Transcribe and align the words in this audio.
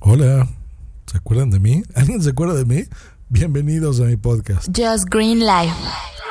Hola, 0.00 0.46
¿se 1.06 1.18
acuerdan 1.18 1.50
de 1.50 1.58
mí? 1.58 1.82
¿Alguien 1.96 2.22
se 2.22 2.30
acuerda 2.30 2.54
de 2.54 2.64
mí? 2.64 2.84
Bienvenidos 3.30 3.98
a 3.98 4.04
mi 4.04 4.16
podcast. 4.16 4.68
Just 4.68 5.08
Green 5.10 5.40
Life. 5.40 5.74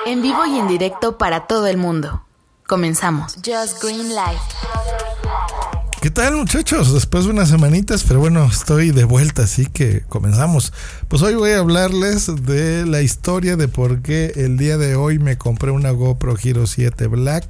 En 0.05 0.21
vivo 0.21 0.45
y 0.45 0.57
en 0.57 0.69
directo 0.69 1.17
para 1.17 1.47
todo 1.47 1.67
el 1.67 1.75
mundo. 1.75 2.23
Comenzamos. 2.65 3.35
Just 3.35 3.83
Green 3.83 4.07
Life. 4.07 4.41
¿Qué 6.01 6.09
tal 6.09 6.37
muchachos? 6.37 6.93
Después 6.93 7.25
de 7.25 7.31
unas 7.31 7.49
semanitas, 7.49 8.05
pero 8.07 8.21
bueno, 8.21 8.45
estoy 8.45 8.91
de 8.91 9.03
vuelta, 9.03 9.43
así 9.43 9.65
que 9.65 10.05
comenzamos. 10.07 10.71
Pues 11.09 11.21
hoy 11.21 11.35
voy 11.35 11.51
a 11.51 11.59
hablarles 11.59 12.45
de 12.45 12.85
la 12.85 13.01
historia 13.01 13.57
de 13.57 13.67
por 13.67 14.01
qué 14.01 14.31
el 14.37 14.57
día 14.57 14.77
de 14.77 14.95
hoy 14.95 15.19
me 15.19 15.37
compré 15.37 15.71
una 15.71 15.91
GoPro 15.91 16.37
Hero 16.41 16.67
7 16.67 17.07
Black. 17.07 17.45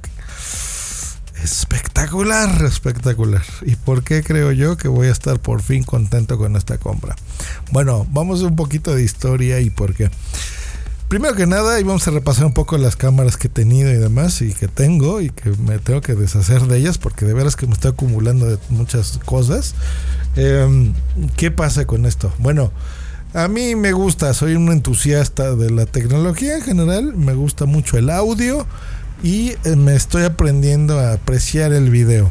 Espectacular, 1.42 2.64
espectacular. 2.64 3.44
¿Y 3.62 3.76
por 3.76 4.02
qué 4.02 4.22
creo 4.22 4.52
yo 4.52 4.76
que 4.76 4.88
voy 4.88 5.08
a 5.08 5.12
estar 5.12 5.38
por 5.38 5.62
fin 5.62 5.84
contento 5.84 6.36
con 6.36 6.56
esta 6.56 6.78
compra? 6.78 7.16
Bueno, 7.70 8.06
vamos 8.10 8.42
un 8.42 8.56
poquito 8.56 8.94
de 8.94 9.02
historia 9.02 9.60
y 9.60 9.70
por 9.70 9.94
qué. 9.94 10.10
Primero 11.08 11.34
que 11.34 11.46
nada, 11.46 11.80
y 11.80 11.84
vamos 11.84 12.06
a 12.06 12.10
repasar 12.10 12.44
un 12.44 12.52
poco 12.52 12.76
las 12.76 12.96
cámaras 12.96 13.38
que 13.38 13.46
he 13.46 13.50
tenido 13.50 13.90
y 13.90 13.96
demás, 13.96 14.42
y 14.42 14.52
que 14.52 14.68
tengo, 14.68 15.22
y 15.22 15.30
que 15.30 15.50
me 15.50 15.78
tengo 15.78 16.02
que 16.02 16.14
deshacer 16.14 16.62
de 16.62 16.76
ellas, 16.76 16.98
porque 16.98 17.24
de 17.24 17.32
veras 17.32 17.56
que 17.56 17.66
me 17.66 17.72
estoy 17.72 17.92
acumulando 17.92 18.60
muchas 18.68 19.18
cosas. 19.24 19.74
Em, 20.36 20.92
¿Qué 21.38 21.50
pasa 21.50 21.86
con 21.86 22.04
esto? 22.04 22.30
Bueno, 22.38 22.72
a 23.32 23.48
mí 23.48 23.74
me 23.74 23.92
gusta, 23.92 24.34
soy 24.34 24.54
un 24.54 24.70
entusiasta 24.70 25.54
de 25.54 25.70
la 25.70 25.86
tecnología 25.86 26.56
en 26.56 26.62
general, 26.62 27.14
me 27.14 27.32
gusta 27.32 27.64
mucho 27.64 27.96
el 27.96 28.10
audio 28.10 28.66
y 29.22 29.54
eh, 29.64 29.76
me 29.76 29.94
estoy 29.94 30.24
aprendiendo 30.24 30.98
a 30.98 31.12
apreciar 31.14 31.72
el 31.72 31.90
video. 31.90 32.30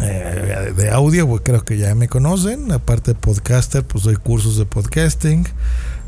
Eh, 0.00 0.72
de 0.76 0.90
audio, 0.90 1.26
pues 1.26 1.42
creo 1.44 1.64
que 1.64 1.78
ya 1.78 1.94
me 1.94 2.08
conocen. 2.08 2.72
Aparte 2.72 3.12
de 3.12 3.18
podcaster, 3.18 3.84
pues 3.84 4.04
doy 4.04 4.16
cursos 4.16 4.58
de 4.58 4.66
podcasting 4.66 5.46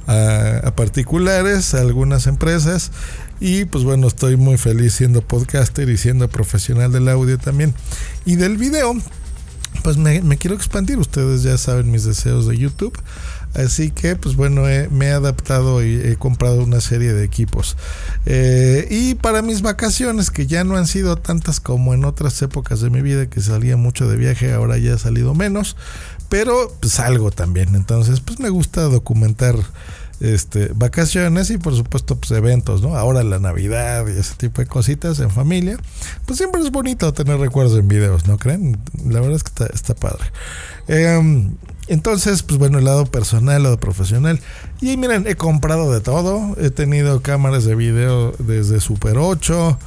a, 0.06 0.58
a, 0.64 0.76
particulares, 0.76 1.74
a 1.74 1.80
algunas 1.80 2.26
empresas. 2.26 2.90
Y 3.40 3.66
pues 3.66 3.84
bueno, 3.84 4.08
estoy 4.08 4.36
muy 4.36 4.58
feliz 4.58 4.94
siendo 4.94 5.22
podcaster 5.22 5.88
y 5.88 5.96
siendo 5.96 6.28
profesional 6.28 6.92
del 6.92 7.08
audio 7.08 7.38
también. 7.38 7.74
Y 8.24 8.36
del 8.36 8.56
video, 8.56 8.94
pues 9.84 9.96
me 9.96 10.36
quiero 10.38 10.56
expandir. 10.56 10.98
Ustedes 10.98 11.42
ya 11.42 11.56
saben 11.56 11.90
mis 11.90 12.04
deseos 12.04 12.46
de 12.46 12.56
YouTube. 12.56 12.98
Así 13.54 13.90
que, 13.90 14.14
pues 14.14 14.36
bueno, 14.36 14.62
me 14.90 15.06
he 15.06 15.10
adaptado 15.10 15.82
y 15.82 15.94
he 15.94 16.16
comprado 16.16 16.62
una 16.62 16.80
serie 16.80 17.12
de 17.12 17.24
equipos. 17.24 17.76
Eh, 18.26 18.86
y 18.90 19.14
para 19.14 19.42
mis 19.42 19.62
vacaciones, 19.62 20.30
que 20.30 20.46
ya 20.46 20.64
no 20.64 20.76
han 20.76 20.86
sido 20.86 21.16
tantas 21.16 21.60
como 21.60 21.94
en 21.94 22.04
otras 22.04 22.40
épocas 22.42 22.80
de 22.80 22.90
mi 22.90 23.02
vida, 23.02 23.28
que 23.28 23.40
salía 23.40 23.76
mucho 23.76 24.08
de 24.08 24.16
viaje, 24.16 24.52
ahora 24.52 24.78
ya 24.78 24.94
he 24.94 24.98
salido 24.98 25.34
menos, 25.34 25.76
pero 26.28 26.74
pues 26.80 26.92
salgo 26.92 27.30
también. 27.30 27.74
Entonces, 27.74 28.20
pues 28.20 28.38
me 28.38 28.50
gusta 28.50 28.82
documentar 28.82 29.56
este, 30.20 30.68
vacaciones 30.74 31.50
y 31.50 31.58
por 31.58 31.74
supuesto 31.74 32.16
pues 32.16 32.30
eventos, 32.32 32.82
¿no? 32.82 32.96
Ahora 32.96 33.22
la 33.22 33.38
Navidad 33.38 34.06
y 34.08 34.18
ese 34.18 34.34
tipo 34.34 34.60
de 34.60 34.66
cositas 34.66 35.20
en 35.20 35.30
familia, 35.30 35.78
pues 36.26 36.38
siempre 36.38 36.60
es 36.60 36.70
bonito 36.70 37.12
tener 37.12 37.38
recuerdos 37.38 37.78
en 37.78 37.88
videos, 37.88 38.26
¿no 38.26 38.38
creen? 38.38 38.78
La 39.04 39.20
verdad 39.20 39.36
es 39.36 39.44
que 39.44 39.50
está, 39.50 39.66
está 39.66 39.94
padre. 39.94 40.24
Eh, 40.88 41.50
entonces, 41.88 42.42
pues 42.42 42.58
bueno, 42.58 42.78
el 42.78 42.84
lado 42.84 43.06
personal, 43.06 43.62
lado 43.62 43.78
profesional. 43.78 44.40
Y 44.80 44.96
miren, 44.98 45.26
he 45.26 45.36
comprado 45.36 45.90
de 45.92 46.00
todo. 46.00 46.54
He 46.60 46.70
tenido 46.70 47.22
cámaras 47.22 47.64
de 47.64 47.74
video 47.74 48.34
desde 48.38 48.80
Super 48.80 49.16
8. 49.16 49.78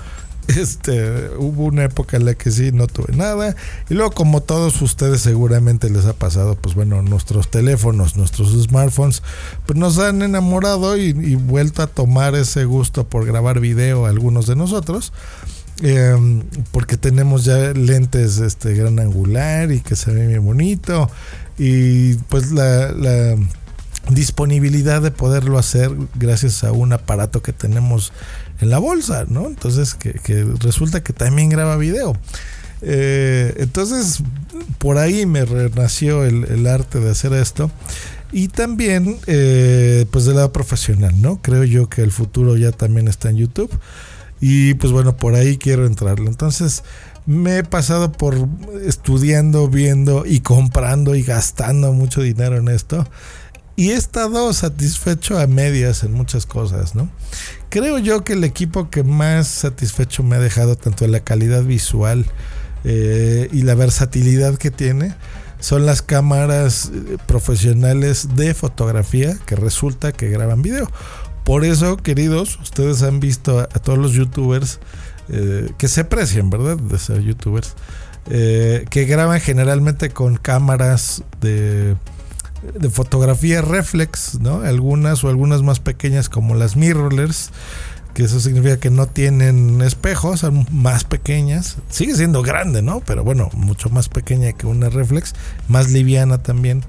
Este, 0.48 1.30
hubo 1.38 1.66
una 1.66 1.86
época 1.86 2.18
en 2.18 2.26
la 2.26 2.34
que 2.34 2.52
sí 2.52 2.72
no 2.72 2.88
tuve 2.88 3.16
nada. 3.16 3.56
Y 3.90 3.94
luego, 3.94 4.12
como 4.12 4.42
todos 4.42 4.82
ustedes 4.82 5.22
seguramente 5.22 5.90
les 5.90 6.06
ha 6.06 6.14
pasado, 6.14 6.56
pues 6.56 6.76
bueno, 6.76 7.02
nuestros 7.02 7.50
teléfonos, 7.50 8.18
nuestros 8.18 8.52
smartphones, 8.64 9.24
pues 9.66 9.78
nos 9.78 9.98
han 10.00 10.22
enamorado 10.22 10.98
y, 10.98 11.10
y 11.10 11.36
vuelto 11.36 11.84
a 11.84 11.88
tomar 11.88 12.36
ese 12.36 12.66
gusto 12.66 13.08
por 13.08 13.26
grabar 13.26 13.60
video 13.60 14.06
algunos 14.06 14.48
de 14.48 14.56
nosotros. 14.56 15.14
Eh, 15.84 16.44
porque 16.72 16.96
tenemos 16.96 17.44
ya 17.44 17.74
lentes 17.74 18.38
este 18.38 18.76
gran 18.76 19.00
angular 19.00 19.72
y 19.72 19.80
que 19.80 19.96
se 19.96 20.12
ve 20.12 20.28
bien 20.28 20.46
bonito 20.46 21.10
y 21.58 22.16
pues 22.30 22.52
la, 22.52 23.36
disponibilidad 24.10 25.02
de 25.02 25.12
poderlo 25.12 25.60
hacer 25.60 25.92
gracias 26.16 26.64
a 26.64 26.72
un 26.72 26.92
aparato 26.92 27.42
que 27.44 27.54
tenemos 27.54 28.14
en 28.62 28.70
la 28.70 28.80
bolsa, 28.80 29.26
¿no? 29.28 29.48
Entonces 29.48 29.96
que, 29.96 30.14
resulta 30.60 31.04
que 31.04 31.14
también 31.14 31.50
graba 31.50 31.78
video. 31.78 32.16
Eh, 32.84 33.54
entonces 33.58 34.24
por 34.80 34.98
ahí 34.98 35.26
me 35.26 35.46
renació 35.46 36.24
el, 36.24 36.66
arte 36.66 37.00
de 37.00 37.12
hacer 37.12 37.34
esto 37.34 37.70
y 38.32 38.48
también 38.48 39.18
eh, 39.28 40.06
pues 40.12 40.26
del 40.26 40.38
lado 40.38 40.52
profesional, 40.52 41.22
¿no? 41.22 41.42
Creo 41.42 41.64
yo 41.64 41.90
que 41.90 42.02
el 42.02 42.12
futuro 42.12 42.58
ya 42.58 42.72
también 42.72 43.08
está 43.08 43.30
en 43.30 43.38
YouTube 43.38 43.72
y 44.40 44.74
pues 44.76 44.92
bueno, 44.92 45.18
por 45.18 45.36
ahí 45.36 45.58
quiero 45.58 45.86
entrarle. 45.86 46.28
Entonces 46.28 46.84
me 47.26 47.60
he 47.60 47.64
pasado 47.64 48.12
por 48.12 48.36
estudiando, 48.84 49.68
viendo 49.68 50.26
y 50.26 50.40
comprando 50.40 51.16
y 51.16 51.22
gastando 51.22 51.94
mucho 51.94 52.22
dinero 52.22 52.58
en 52.58 52.68
esto. 52.68 53.08
Y 53.82 53.90
he 53.90 53.96
estado 53.96 54.54
satisfecho 54.54 55.40
a 55.40 55.48
medias 55.48 56.04
en 56.04 56.14
muchas 56.14 56.46
cosas, 56.46 56.94
¿no? 56.94 57.10
Creo 57.70 57.98
yo 57.98 58.24
que 58.24 58.34
el 58.34 58.44
equipo 58.44 58.92
que 58.92 59.02
más 59.02 59.48
satisfecho 59.48 60.22
me 60.22 60.36
ha 60.36 60.40
dejado, 60.40 60.76
tanto 60.76 61.04
en 61.04 61.12
la 61.12 61.22
calidad 61.22 61.64
visual 61.64 62.28
eh, 62.84 63.50
y 63.52 63.64
la 63.64 63.74
versatilidad 63.74 64.60
que 64.60 64.70
tiene, 64.70 65.16
son 65.60 65.88
las 65.88 66.04
cámaras 66.04 66.92
eh, 66.94 67.18
profesionales 67.26 68.36
de 68.36 68.54
fotografía 68.54 69.36
que 69.48 69.56
resulta 69.56 70.12
que 70.12 70.30
graban 70.30 70.62
video. 70.62 70.88
Por 71.44 71.66
eso, 71.66 71.98
queridos, 71.98 72.60
ustedes 72.60 73.02
han 73.02 73.20
visto 73.20 73.62
a, 73.62 73.66
todos 73.66 73.98
los 73.98 74.14
youtubers 74.14 74.80
eh, 75.28 75.72
que 75.80 75.88
se 75.88 76.02
aprecian, 76.02 76.52
¿verdad? 76.52 76.78
De 76.78 77.00
ser 77.00 77.22
youtubers. 77.22 77.74
Que 78.26 79.06
graban 79.10 79.42
generalmente 79.42 80.12
con 80.12 80.36
cámaras 80.38 81.24
de, 81.42 81.96
de, 82.62 82.90
fotografía 82.90 83.62
reflex, 83.62 84.40
¿no? 84.40 84.62
Algunas 84.62 85.24
o 85.24 85.30
algunas 85.30 85.62
más 85.62 85.80
pequeñas 85.80 86.30
como 86.30 86.56
las 86.56 86.76
mirrorless, 86.76 87.52
que 88.14 88.24
eso 88.24 88.40
significa 88.40 88.78
que 88.78 88.90
no 88.90 89.08
tienen 89.08 89.82
espejos, 89.82 90.42
son 90.42 90.68
más 90.72 91.04
pequeñas. 91.04 91.78
Sigue 91.90 92.16
siendo 92.16 92.42
grande, 92.42 92.82
¿no? 92.82 93.02
Pero 93.06 93.24
bueno, 93.24 93.50
mucho 93.54 93.90
más 93.90 94.10
pequeña 94.10 94.54
que 94.54 94.68
una 94.68 94.90
reflex, 94.90 95.34
más 95.68 95.92
liviana 95.92 96.38
también. 96.40 96.84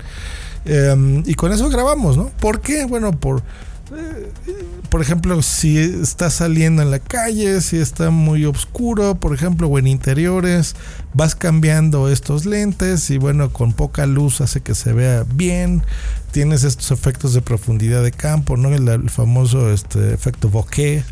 Eh, 0.64 1.22
y 1.26 1.34
con 1.34 1.52
eso 1.52 1.68
grabamos, 1.68 2.16
¿no? 2.16 2.30
¿Por 2.40 2.60
qué? 2.60 2.84
Bueno, 2.84 3.12
por 3.12 3.42
por 4.90 5.00
ejemplo, 5.00 5.42
si 5.42 5.78
está 5.78 6.30
saliendo 6.30 6.82
en 6.82 6.90
la 6.90 6.98
calle, 6.98 7.60
si 7.60 7.78
está 7.78 8.10
muy 8.10 8.44
oscuro, 8.44 9.14
por 9.14 9.34
ejemplo, 9.34 9.68
o 9.68 9.78
en 9.78 9.86
interiores, 9.86 10.76
vas 11.14 11.34
cambiando 11.34 12.08
estos 12.08 12.44
lentes 12.44 13.10
y 13.10 13.18
bueno, 13.18 13.52
con 13.52 13.72
poca 13.72 14.06
luz 14.06 14.40
hace 14.40 14.60
que 14.60 14.74
se 14.74 14.92
vea 14.92 15.24
bien. 15.34 15.82
Tienes 16.30 16.64
estos 16.64 16.90
efectos 16.90 17.34
de 17.34 17.42
profundidad 17.42 18.02
de 18.02 18.12
campo, 18.12 18.56
¿no? 18.56 18.68
El, 18.74 19.10
famoso 19.10 19.72
este, 19.72 20.12
efecto 20.12 20.48
bokeh 20.48 21.04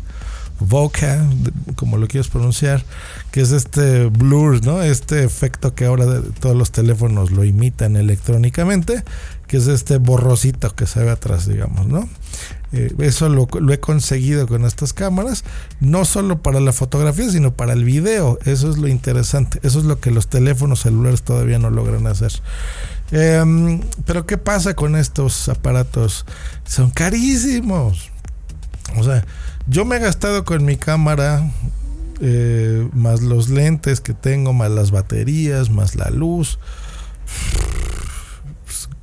Voca, 0.61 1.27
como 1.75 1.97
lo 1.97 2.07
quieres 2.07 2.29
pronunciar, 2.29 2.83
que 3.31 3.41
es 3.41 3.51
este 3.51 4.05
blur, 4.05 4.63
¿no? 4.63 4.83
Este 4.83 5.23
efecto 5.23 5.73
que 5.73 5.85
ahora 5.85 6.05
todos 6.39 6.55
los 6.55 6.71
teléfonos 6.71 7.31
lo 7.31 7.43
imitan 7.43 7.95
electrónicamente, 7.95 9.03
que 9.51 9.57
es 9.57 9.67
este 9.67 9.97
borrosito 9.97 10.73
que 10.73 10.87
se 10.87 11.03
ve 11.03 11.11
atrás, 11.11 11.45
digamos, 11.45 11.85
¿no? 11.85 12.07
Eh, 12.71 12.93
eso 12.99 13.27
lo, 13.27 13.49
he 13.69 13.79
conseguido 13.81 14.47
con 14.47 14.63
estas 14.63 14.93
cámaras, 14.93 15.43
no 15.81 16.05
solo 16.05 16.41
para 16.41 16.61
la 16.61 16.71
fotografía, 16.71 17.29
sino 17.29 17.51
para 17.51 17.73
el 17.73 17.83
video. 17.83 18.39
Eso 18.45 18.71
es 18.71 18.77
lo 18.77 18.87
interesante. 18.87 19.59
Eso 19.63 19.79
es 19.79 19.83
lo 19.83 19.99
que 19.99 20.09
los 20.09 20.29
teléfonos 20.29 20.83
celulares 20.83 21.23
todavía 21.23 21.59
no 21.59 21.69
logran 21.69 22.07
hacer. 22.07 22.31
Eh, 23.11 23.81
pero 24.05 24.25
¿qué 24.25 24.37
pasa 24.37 24.73
con 24.73 24.95
estos 24.95 25.49
aparatos? 25.49 26.25
Son 26.63 26.89
carísimos. 26.89 28.09
O 28.95 29.03
sea, 29.03 29.25
yo 29.67 29.83
me 29.83 29.97
he 29.97 29.99
gastado 29.99 30.45
con 30.45 30.63
mi 30.63 30.77
cámara, 30.77 31.51
eh, 32.21 32.87
más 32.93 33.19
los 33.19 33.49
lentes 33.49 33.99
que 33.99 34.13
tengo, 34.13 34.53
más 34.53 34.71
las 34.71 34.91
baterías, 34.91 35.69
más 35.69 35.97
la 35.97 36.09
luz. 36.09 36.57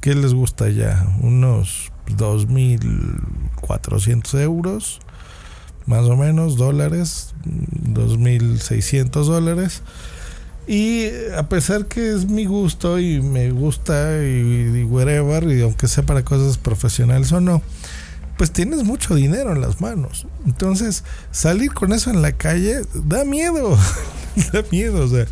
¿Qué 0.00 0.15
les 0.15 0.33
gusta 0.35 0.69
ya? 0.69 1.09
Unos 1.21 1.91
2.400 2.17 4.41
euros, 4.41 5.00
más 5.87 6.05
o 6.05 6.17
menos, 6.17 6.56
dólares, 6.56 7.35
2.600 7.45 9.25
dólares. 9.25 9.83
Y 10.67 11.06
a 11.37 11.49
pesar 11.49 11.87
que 11.87 12.12
es 12.12 12.29
mi 12.29 12.45
gusto 12.45 12.99
y 12.99 13.23
me 13.23 13.53
gusta 13.53 14.23
y, 14.23 14.81
y 14.81 14.85
whatever, 14.85 15.45
y 15.45 15.62
aunque 15.62 15.89
sea 15.89 16.05
para 16.05 16.25
cosas 16.25 16.59
profesionales 16.59 17.33
o 17.33 17.41
no, 17.41 17.62
pues 18.39 18.53
tienes 18.53 18.85
mucho 18.85 19.17
dinero 19.17 19.53
en 19.53 19.61
las 19.61 19.81
manos. 19.81 20.27
Entonces, 20.47 21.03
salir 21.33 21.75
con 21.75 21.93
eso 21.93 22.11
en 22.11 22.23
la 22.23 22.33
calle 22.33 22.83
da 22.94 23.25
miedo. 23.25 23.77
da 24.53 24.62
miedo, 24.71 25.05
o 25.05 25.09
sea. 25.09 25.27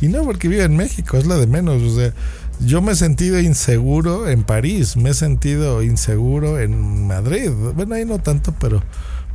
Y 0.00 0.08
no 0.08 0.22
porque 0.24 0.48
vive 0.48 0.64
en 0.64 0.76
México, 0.76 1.16
es 1.16 1.26
la 1.26 1.36
de 1.36 1.46
menos. 1.46 1.82
O 1.82 1.96
sea, 1.96 2.12
yo 2.60 2.82
me 2.82 2.92
he 2.92 2.96
sentido 2.96 3.40
inseguro 3.40 4.28
en 4.28 4.44
París, 4.44 4.96
me 4.96 5.10
he 5.10 5.14
sentido 5.14 5.82
inseguro 5.82 6.58
en 6.60 7.06
Madrid. 7.06 7.50
Bueno, 7.74 7.94
ahí 7.94 8.04
no 8.04 8.18
tanto, 8.18 8.54
pero 8.60 8.82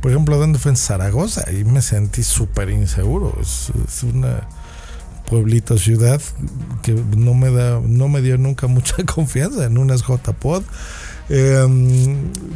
por 0.00 0.10
ejemplo, 0.10 0.36
donde 0.36 0.58
fue 0.58 0.70
en 0.70 0.76
Zaragoza, 0.76 1.44
ahí 1.46 1.64
me 1.64 1.82
sentí 1.82 2.22
súper 2.22 2.70
inseguro. 2.70 3.36
Es, 3.40 3.72
es 3.86 4.02
una 4.02 4.48
pueblito 5.28 5.76
ciudad 5.76 6.20
que 6.84 6.92
no 7.16 7.34
me 7.34 7.50
da 7.50 7.80
no 7.84 8.08
me 8.08 8.22
dio 8.22 8.38
nunca 8.38 8.66
mucha 8.68 8.94
confianza 9.04 9.64
en 9.64 9.76
unas 9.76 10.02
JPod 10.02 10.62
eh, 11.28 11.66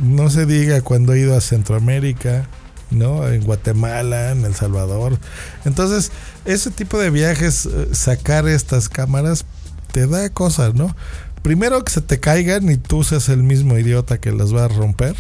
no 0.03 0.31
se 0.31 0.47
diga 0.47 0.81
cuando 0.83 1.13
he 1.13 1.21
ido 1.21 1.37
a 1.37 1.41
Centroamérica, 1.41 2.47
¿no? 2.91 3.27
En 3.29 3.43
Guatemala, 3.43 4.31
en 4.31 4.45
El 4.45 4.55
Salvador. 4.55 5.19
Entonces, 5.65 6.13
ese 6.45 6.71
tipo 6.71 6.99
de 6.99 7.11
viajes, 7.11 7.67
eh, 7.67 7.89
sacar 7.93 8.47
estas 8.49 8.89
cámaras, 8.89 9.45
te 9.93 10.07
da 10.07 10.29
cosas, 10.31 10.75
¿no? 10.75 10.95
Primero 11.43 11.83
que 11.83 11.91
se 11.91 12.03
te 12.03 12.21
caigan 12.21 12.71
y 12.71 12.77
tú 12.77 13.03
seas 13.03 13.31
el 13.31 13.43
mismo 13.43 13.79
idiota 13.79 14.19
que 14.19 14.31
las 14.31 14.55
va 14.55 14.67
a 14.67 14.69
romper. 14.69 15.17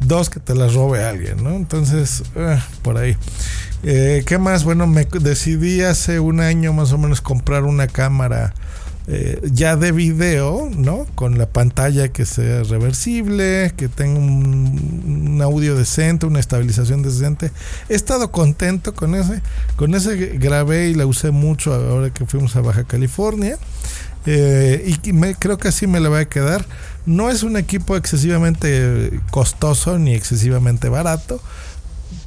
Dos, 0.00 0.28
que 0.28 0.40
te 0.40 0.56
las 0.56 0.74
robe 0.74 1.04
alguien, 1.04 1.42
¿no? 1.42 1.50
Entonces, 1.50 2.24
eh, 2.34 2.58
por 2.82 2.98
ahí. 2.98 3.16
Eh, 3.84 4.24
¿Qué 4.26 4.38
más? 4.38 4.64
Bueno, 4.64 4.88
me 4.88 5.04
decidí 5.04 5.82
hace 5.82 6.18
un 6.18 6.40
año 6.40 6.72
más 6.72 6.92
o 6.92 6.98
menos 6.98 7.20
comprar 7.20 7.62
una 7.62 7.86
cámara 7.86 8.54
eh, 9.08 9.40
ya 9.52 9.76
de 9.76 9.90
video, 9.90 10.70
¿no? 10.76 11.06
Con 11.16 11.36
la 11.36 11.46
pantalla 11.46 12.08
que 12.08 12.24
sea 12.24 12.62
reversible, 12.62 13.72
que 13.76 13.88
tenga 13.88 14.18
un, 14.18 15.40
audio 15.42 15.74
decente, 15.74 16.26
una 16.26 16.38
estabilización 16.38 17.02
decente. 17.02 17.50
He 17.88 17.94
estado 17.94 18.30
contento 18.30 18.94
con 18.94 19.16
ese. 19.16 19.42
Con 19.76 19.94
ese 19.94 20.38
grabé 20.38 20.90
y 20.90 20.94
la 20.94 21.06
usé 21.06 21.32
mucho 21.32 21.74
ahora 21.74 22.10
que 22.10 22.26
fuimos 22.26 22.54
a 22.54 22.60
Baja 22.60 22.84
California. 22.84 23.58
Eh, 24.24 24.94
y 25.04 25.12
me, 25.12 25.34
creo 25.34 25.58
que 25.58 25.68
así 25.68 25.88
me 25.88 25.98
la 25.98 26.08
voy 26.08 26.20
a 26.20 26.28
quedar. 26.28 26.64
No 27.04 27.28
es 27.28 27.42
un 27.42 27.56
equipo 27.56 27.96
excesivamente 27.96 29.20
costoso 29.32 29.98
ni 29.98 30.14
excesivamente 30.14 30.88
barato 30.88 31.40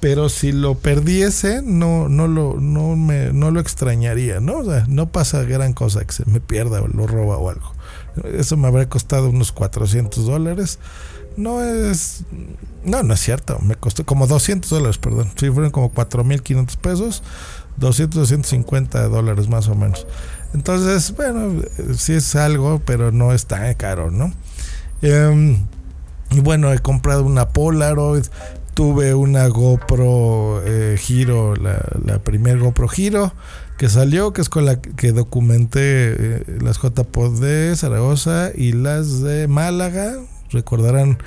pero 0.05 0.29
si 0.29 0.51
lo 0.51 0.75
perdiese 0.75 1.63
no 1.63 2.09
no 2.09 2.27
lo 2.27 2.59
no 2.59 2.95
me 2.95 3.33
no 3.33 3.49
lo 3.49 3.59
extrañaría 3.59 4.39
no 4.39 4.57
o 4.57 4.63
sea, 4.63 4.85
no 4.87 5.11
pasa 5.11 5.41
gran 5.41 5.73
cosa 5.73 6.05
que 6.05 6.13
se 6.13 6.25
me 6.29 6.39
pierda 6.39 6.79
o 6.83 6.87
lo 6.87 7.07
roba 7.07 7.37
o 7.37 7.49
algo. 7.49 7.73
Eso 8.37 8.55
me 8.55 8.67
habría 8.67 8.87
costado 8.87 9.31
unos 9.31 9.51
400 9.51 10.23
dólares. 10.27 10.77
No 11.37 11.63
es 11.63 12.23
no 12.83 13.01
no 13.01 13.15
es 13.15 13.19
cierto 13.19 13.57
me 13.63 13.73
costó 13.73 14.05
como 14.05 14.27
200 14.27 14.69
dólares 14.69 14.99
perdón. 14.99 15.31
Si 15.37 15.49
fueron 15.49 15.71
como 15.71 15.91
4.500 15.91 16.77
pesos 16.77 17.23
200 17.77 18.19
250 18.19 19.07
dólares 19.07 19.47
más 19.47 19.67
o 19.69 19.73
menos. 19.73 20.05
Entonces 20.53 21.15
bueno 21.15 21.63
sí 21.97 22.13
es 22.13 22.35
algo 22.35 22.79
pero 22.85 23.11
no 23.11 23.33
es 23.33 23.47
tan 23.47 23.73
caro 23.73 24.11
no 24.11 24.31
eh, 25.01 25.57
bueno, 26.31 26.73
he 26.73 26.79
comprado 26.79 27.23
una 27.23 27.49
Polaroid, 27.49 28.25
tuve 28.75 29.15
una 29.15 29.47
GoPro 29.47 30.61
eh, 30.63 30.97
Giro, 30.99 31.55
la, 31.55 31.81
la 32.03 32.19
primer 32.19 32.59
GoPro 32.59 32.87
Giro 32.87 33.33
que 33.77 33.89
salió, 33.89 34.31
que 34.33 34.41
es 34.41 34.49
con 34.49 34.65
la 34.65 34.81
que 34.81 35.11
documenté 35.11 35.79
eh, 35.81 36.43
las 36.61 36.77
JPod 36.81 37.41
de 37.41 37.75
Zaragoza 37.75 38.51
y 38.53 38.73
las 38.73 39.21
de 39.21 39.47
Málaga. 39.47 40.17
Recordarán 40.51 41.17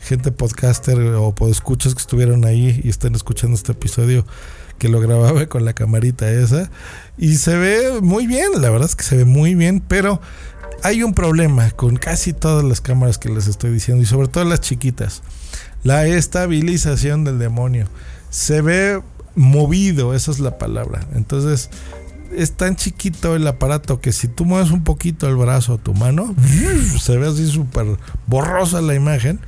gente 0.00 0.30
podcaster 0.30 0.98
o 1.14 1.34
podescuchas 1.34 1.94
que 1.94 2.00
estuvieron 2.00 2.44
ahí 2.44 2.80
y 2.84 2.88
están 2.88 3.14
escuchando 3.14 3.56
este 3.56 3.72
episodio 3.72 4.24
que 4.78 4.88
lo 4.88 5.00
grababa 5.00 5.46
con 5.46 5.64
la 5.64 5.72
camarita 5.72 6.30
esa. 6.30 6.70
Y 7.16 7.36
se 7.36 7.56
ve 7.56 8.00
muy 8.00 8.26
bien, 8.26 8.60
la 8.60 8.70
verdad 8.70 8.88
es 8.88 8.94
que 8.94 9.04
se 9.04 9.16
ve 9.16 9.24
muy 9.24 9.54
bien, 9.54 9.80
pero 9.86 10.20
hay 10.82 11.02
un 11.02 11.14
problema 11.14 11.70
con 11.70 11.96
casi 11.96 12.32
todas 12.32 12.64
las 12.64 12.80
cámaras 12.80 13.18
que 13.18 13.28
les 13.28 13.46
estoy 13.46 13.72
diciendo 13.72 14.02
y 14.02 14.06
sobre 14.06 14.28
todo 14.28 14.44
las 14.44 14.60
chiquitas 14.60 15.22
la 15.82 16.06
estabilización 16.06 17.24
del 17.24 17.38
demonio. 17.38 17.86
Se 18.30 18.60
ve 18.60 19.00
movido, 19.34 20.14
esa 20.14 20.30
es 20.30 20.40
la 20.40 20.58
palabra. 20.58 21.06
Entonces, 21.14 21.70
es 22.34 22.52
tan 22.52 22.76
chiquito 22.76 23.36
el 23.36 23.46
aparato 23.46 24.00
que 24.00 24.12
si 24.12 24.28
tú 24.28 24.44
mueves 24.44 24.70
un 24.70 24.84
poquito 24.84 25.28
el 25.28 25.36
brazo 25.36 25.74
o 25.74 25.78
tu 25.78 25.94
mano, 25.94 26.34
se 27.00 27.16
ve 27.16 27.28
así 27.28 27.46
súper 27.46 27.86
borrosa 28.26 28.80
la 28.80 28.94
imagen. 28.94 29.40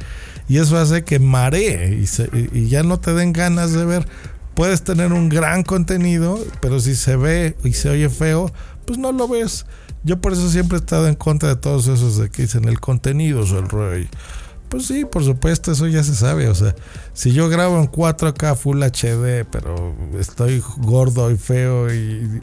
Y 0.48 0.58
eso 0.58 0.78
hace 0.78 1.04
que 1.04 1.20
maree 1.20 2.00
y, 2.00 2.58
y, 2.58 2.68
ya 2.68 2.82
no 2.82 2.98
te 2.98 3.14
den 3.14 3.32
ganas 3.32 3.72
de 3.72 3.84
ver. 3.84 4.08
Puedes 4.54 4.82
tener 4.82 5.12
un 5.12 5.28
gran 5.28 5.62
contenido, 5.62 6.44
pero 6.60 6.80
si 6.80 6.96
se 6.96 7.14
ve 7.14 7.56
y 7.62 7.72
se 7.72 7.88
oye 7.88 8.08
feo, 8.08 8.52
pues 8.84 8.98
no 8.98 9.12
lo 9.12 9.28
ves. 9.28 9.64
Yo 10.02 10.20
por 10.20 10.32
eso 10.32 10.48
siempre 10.48 10.78
he 10.78 10.80
estado 10.80 11.08
en 11.08 11.14
contra 11.14 11.50
de 11.50 11.56
todos 11.56 11.86
esos 11.86 12.16
de 12.16 12.30
que 12.30 12.42
dicen 12.42 12.64
el 12.64 12.80
contenido 12.80 13.42
es 13.42 13.50
el 13.50 13.68
rey. 13.68 14.08
Pues 14.70 14.86
sí, 14.86 15.04
por 15.04 15.24
supuesto, 15.24 15.72
eso 15.72 15.88
ya 15.88 16.04
se 16.04 16.14
sabe. 16.14 16.48
O 16.48 16.54
sea, 16.54 16.76
si 17.12 17.32
yo 17.32 17.48
grabo 17.48 17.78
en 17.80 17.90
4K 17.90 18.56
Full 18.56 18.82
HD, 18.82 19.44
pero 19.50 19.96
estoy 20.18 20.62
gordo 20.78 21.30
y 21.32 21.36
feo 21.36 21.92
y, 21.92 22.40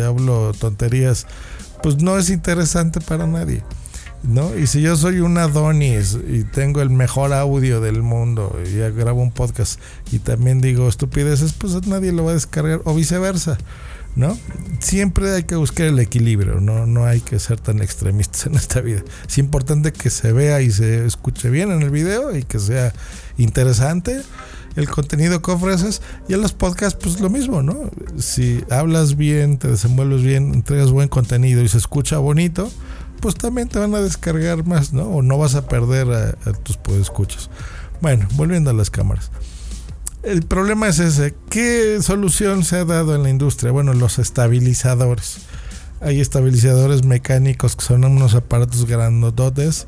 hablo 0.00 0.52
tonterías, 0.58 1.26
pues 1.82 2.00
no 2.00 2.16
es 2.16 2.30
interesante 2.30 3.00
para 3.00 3.26
nadie. 3.26 3.64
¿No? 4.22 4.56
Y 4.56 4.66
si 4.66 4.80
yo 4.80 4.96
soy 4.96 5.20
un 5.20 5.38
Adonis 5.38 6.18
y 6.28 6.42
tengo 6.42 6.80
el 6.80 6.90
mejor 6.90 7.32
audio 7.32 7.80
del 7.80 8.02
mundo 8.02 8.56
y 8.64 8.76
grabo 8.96 9.22
un 9.22 9.30
podcast 9.30 9.80
y 10.10 10.18
también 10.18 10.60
digo 10.60 10.88
estupideces, 10.88 11.52
pues 11.52 11.86
nadie 11.86 12.10
lo 12.10 12.24
va 12.24 12.32
a 12.32 12.34
descargar 12.34 12.82
o 12.84 12.94
viceversa. 12.94 13.58
¿No? 14.18 14.36
Siempre 14.80 15.30
hay 15.32 15.44
que 15.44 15.54
buscar 15.54 15.86
el 15.86 15.98
equilibrio, 16.00 16.60
¿no? 16.60 16.86
no 16.86 17.06
hay 17.06 17.20
que 17.20 17.38
ser 17.38 17.60
tan 17.60 17.80
extremistas 17.80 18.46
en 18.46 18.56
esta 18.56 18.80
vida. 18.80 19.02
Es 19.26 19.38
importante 19.38 19.92
que 19.92 20.10
se 20.10 20.32
vea 20.32 20.60
y 20.60 20.70
se 20.72 21.06
escuche 21.06 21.48
bien 21.48 21.70
en 21.70 21.82
el 21.82 21.90
video 21.90 22.36
y 22.36 22.42
que 22.42 22.58
sea 22.58 22.92
interesante 23.38 24.20
el 24.74 24.88
contenido 24.88 25.40
que 25.40 25.52
ofreces 25.52 26.02
y 26.28 26.34
en 26.34 26.42
los 26.42 26.52
podcasts 26.52 26.98
pues 27.00 27.20
lo 27.20 27.30
mismo, 27.30 27.62
¿no? 27.62 27.90
Si 28.18 28.62
hablas 28.70 29.16
bien, 29.16 29.58
te 29.58 29.68
desenvuelves 29.68 30.22
bien, 30.22 30.52
entregas 30.52 30.90
buen 30.90 31.08
contenido 31.08 31.62
y 31.62 31.68
se 31.68 31.78
escucha 31.78 32.18
bonito, 32.18 32.68
pues 33.20 33.36
también 33.36 33.68
te 33.68 33.78
van 33.78 33.94
a 33.94 34.00
descargar 34.00 34.66
más, 34.66 34.92
¿no? 34.92 35.04
O 35.04 35.22
no 35.22 35.38
vas 35.38 35.54
a 35.54 35.66
perder 35.66 36.36
a, 36.44 36.52
tus 36.64 36.76
podescuchas. 36.76 37.50
Bueno, 38.00 38.26
volviendo 38.34 38.70
a 38.70 38.72
las 38.72 38.90
cámaras. 38.90 39.30
El 40.22 40.42
problema 40.42 40.88
es 40.88 40.98
ese. 40.98 41.34
¿Qué 41.48 41.98
solución 42.02 42.64
se 42.64 42.76
ha 42.76 42.84
dado 42.84 43.14
en 43.14 43.22
la 43.22 43.30
industria? 43.30 43.70
Bueno, 43.70 43.94
los 43.94 44.18
estabilizadores. 44.18 45.38
Hay 46.00 46.20
estabilizadores 46.20 47.04
mecánicos 47.04 47.76
que 47.76 47.84
son 47.84 48.04
unos 48.04 48.34
aparatos 48.34 48.84
grandotes 48.86 49.86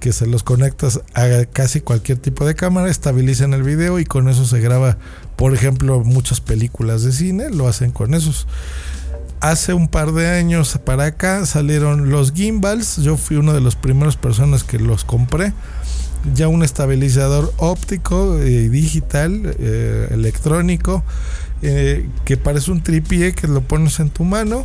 que 0.00 0.12
se 0.12 0.26
los 0.26 0.42
conectas 0.42 1.00
a 1.14 1.46
casi 1.50 1.80
cualquier 1.80 2.18
tipo 2.18 2.44
de 2.44 2.54
cámara, 2.54 2.90
estabilizan 2.90 3.54
el 3.54 3.62
video 3.62 3.98
y 3.98 4.04
con 4.04 4.28
eso 4.28 4.44
se 4.44 4.60
graba, 4.60 4.98
por 5.34 5.54
ejemplo, 5.54 6.00
muchas 6.04 6.42
películas 6.42 7.04
de 7.04 7.12
cine, 7.12 7.48
lo 7.48 7.66
hacen 7.68 7.90
con 7.90 8.12
esos. 8.12 8.46
Hace 9.40 9.72
un 9.72 9.88
par 9.88 10.12
de 10.12 10.28
años 10.28 10.78
para 10.84 11.06
acá 11.06 11.46
salieron 11.46 12.10
los 12.10 12.34
gimbals, 12.34 12.98
yo 12.98 13.16
fui 13.16 13.38
una 13.38 13.54
de 13.54 13.62
las 13.62 13.76
primeras 13.76 14.16
personas 14.16 14.62
que 14.62 14.78
los 14.78 15.04
compré 15.04 15.54
ya 16.32 16.48
un 16.48 16.62
estabilizador 16.62 17.52
óptico 17.58 18.42
y 18.42 18.68
digital, 18.68 19.54
eh, 19.58 20.08
electrónico, 20.10 21.04
eh, 21.62 22.08
que 22.24 22.36
parece 22.36 22.70
un 22.70 22.82
tripié 22.82 23.32
que 23.32 23.48
lo 23.48 23.60
pones 23.62 24.00
en 24.00 24.10
tu 24.10 24.24
mano. 24.24 24.64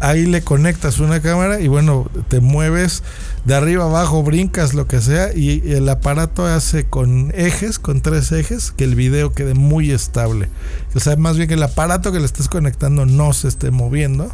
Ahí 0.00 0.26
le 0.26 0.42
conectas 0.42 0.98
una 0.98 1.20
cámara 1.20 1.60
y 1.60 1.68
bueno, 1.68 2.10
te 2.28 2.40
mueves 2.40 3.02
de 3.44 3.54
arriba 3.54 3.84
abajo, 3.84 4.22
brincas, 4.22 4.74
lo 4.74 4.86
que 4.86 5.00
sea, 5.00 5.32
y 5.34 5.62
el 5.72 5.88
aparato 5.88 6.44
hace 6.44 6.84
con 6.84 7.32
ejes, 7.34 7.78
con 7.78 8.00
tres 8.02 8.32
ejes, 8.32 8.72
que 8.72 8.84
el 8.84 8.96
video 8.96 9.32
quede 9.32 9.54
muy 9.54 9.92
estable. 9.92 10.48
O 10.94 11.00
sea, 11.00 11.16
más 11.16 11.36
bien 11.36 11.48
que 11.48 11.54
el 11.54 11.62
aparato 11.62 12.12
que 12.12 12.18
le 12.18 12.26
estés 12.26 12.48
conectando 12.48 13.06
no 13.06 13.32
se 13.32 13.48
esté 13.48 13.70
moviendo. 13.70 14.30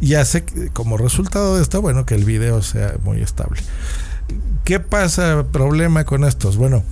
Y 0.00 0.14
hace 0.14 0.44
como 0.72 0.96
resultado 0.96 1.56
de 1.56 1.62
esto, 1.62 1.82
bueno, 1.82 2.06
que 2.06 2.14
el 2.14 2.24
video 2.24 2.62
sea 2.62 2.94
muy 3.04 3.20
estable. 3.20 3.60
¿Qué 4.70 4.78
pasa 4.78 5.46
problema 5.50 6.04
con 6.04 6.22
estos? 6.22 6.56
Bueno, 6.56 6.84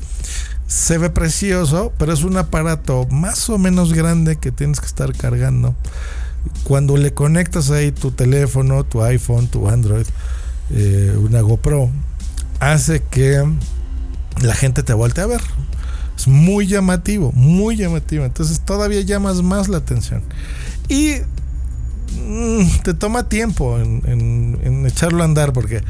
se 0.67 0.99
ve 0.99 1.11
precioso, 1.11 1.93
pero 1.97 2.13
es 2.13 2.25
un 2.25 2.37
aparato 2.37 3.07
más 3.09 3.49
o 3.51 3.57
menos 3.57 3.93
grande 3.93 4.35
que 4.35 4.51
tienes 4.51 4.81
que 4.81 4.87
estar 4.87 5.13
cargando. 5.13 5.77
Cuando 6.65 6.97
le 6.97 7.15
conectas 7.15 7.71
ahí 7.71 7.93
tu 7.93 8.11
teléfono, 8.11 8.83
tu 8.83 9.05
iPhone, 9.05 9.47
tu 9.47 9.69
Android, 9.69 10.07
eh, 10.71 11.17
una 11.21 11.41
GoPro, 11.41 11.89
hace 12.59 13.01
que 13.01 13.49
la 14.43 14.55
gente 14.57 14.83
te 14.83 14.93
voltee 14.93 15.23
a 15.23 15.29
ver. 15.29 15.43
Es 16.17 16.27
muy 16.27 16.67
llamativo, 16.67 17.31
muy 17.31 17.77
llamativo. 17.77 18.25
Entonces 18.25 18.59
todavía 18.59 19.03
llamas 19.03 19.41
más 19.43 19.69
la 19.69 19.79
atención. 19.79 20.25
Y 20.89 21.19
te 22.85 22.95
toma 22.95 23.29
tiempo 23.29 23.79
en, 23.79 24.87
echarlo 24.87 25.23
a 25.23 25.25
andar 25.25 25.53
porque 25.53 25.83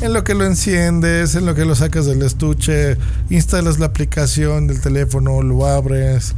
en 0.00 0.12
lo 0.12 0.24
que 0.24 0.34
lo 0.34 0.44
enciendes, 0.44 1.34
en 1.34 1.46
lo 1.46 1.54
que 1.54 1.64
lo 1.64 1.74
sacas 1.74 2.06
del 2.06 2.22
estuche, 2.22 2.96
instalas 3.30 3.78
la 3.78 3.86
aplicación 3.86 4.66
del 4.66 4.80
teléfono, 4.80 5.42
lo 5.42 5.66
abres, 5.66 6.34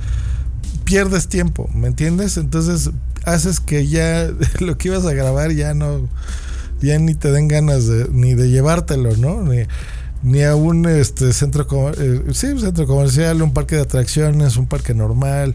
pierdes 0.85 1.29
tiempo, 1.29 1.69
¿me 1.75 1.89
entiendes? 1.89 2.37
Entonces 2.37 2.91
haces 3.25 3.61
que 3.61 3.87
ya 3.87 4.31
lo 4.61 4.77
que 4.77 4.89
ibas 4.89 5.07
a 5.07 5.13
grabar 5.13 5.53
ya 5.53 5.75
no, 5.75 6.09
ya 6.81 6.99
ni 6.99 7.15
te 7.15 7.31
den 7.33 7.49
ganas 7.49 7.87
de, 7.87 8.09
ni 8.11 8.35
de 8.35 8.51
llevártelo, 8.51 9.17
¿no? 9.17 9.45
Ni, 10.23 10.43
a 10.43 10.55
un 10.55 10.87
este, 10.87 11.33
centro, 11.35 11.67
eh, 11.99 12.23
sí, 12.33 12.47
un 12.47 12.61
centro 12.61 12.87
comercial, 12.87 13.43
un 13.43 13.53
parque 13.53 13.77
de 13.77 13.83
atracciones, 13.83 14.57
un 14.57 14.67
parque 14.67 14.95
normal, 14.95 15.55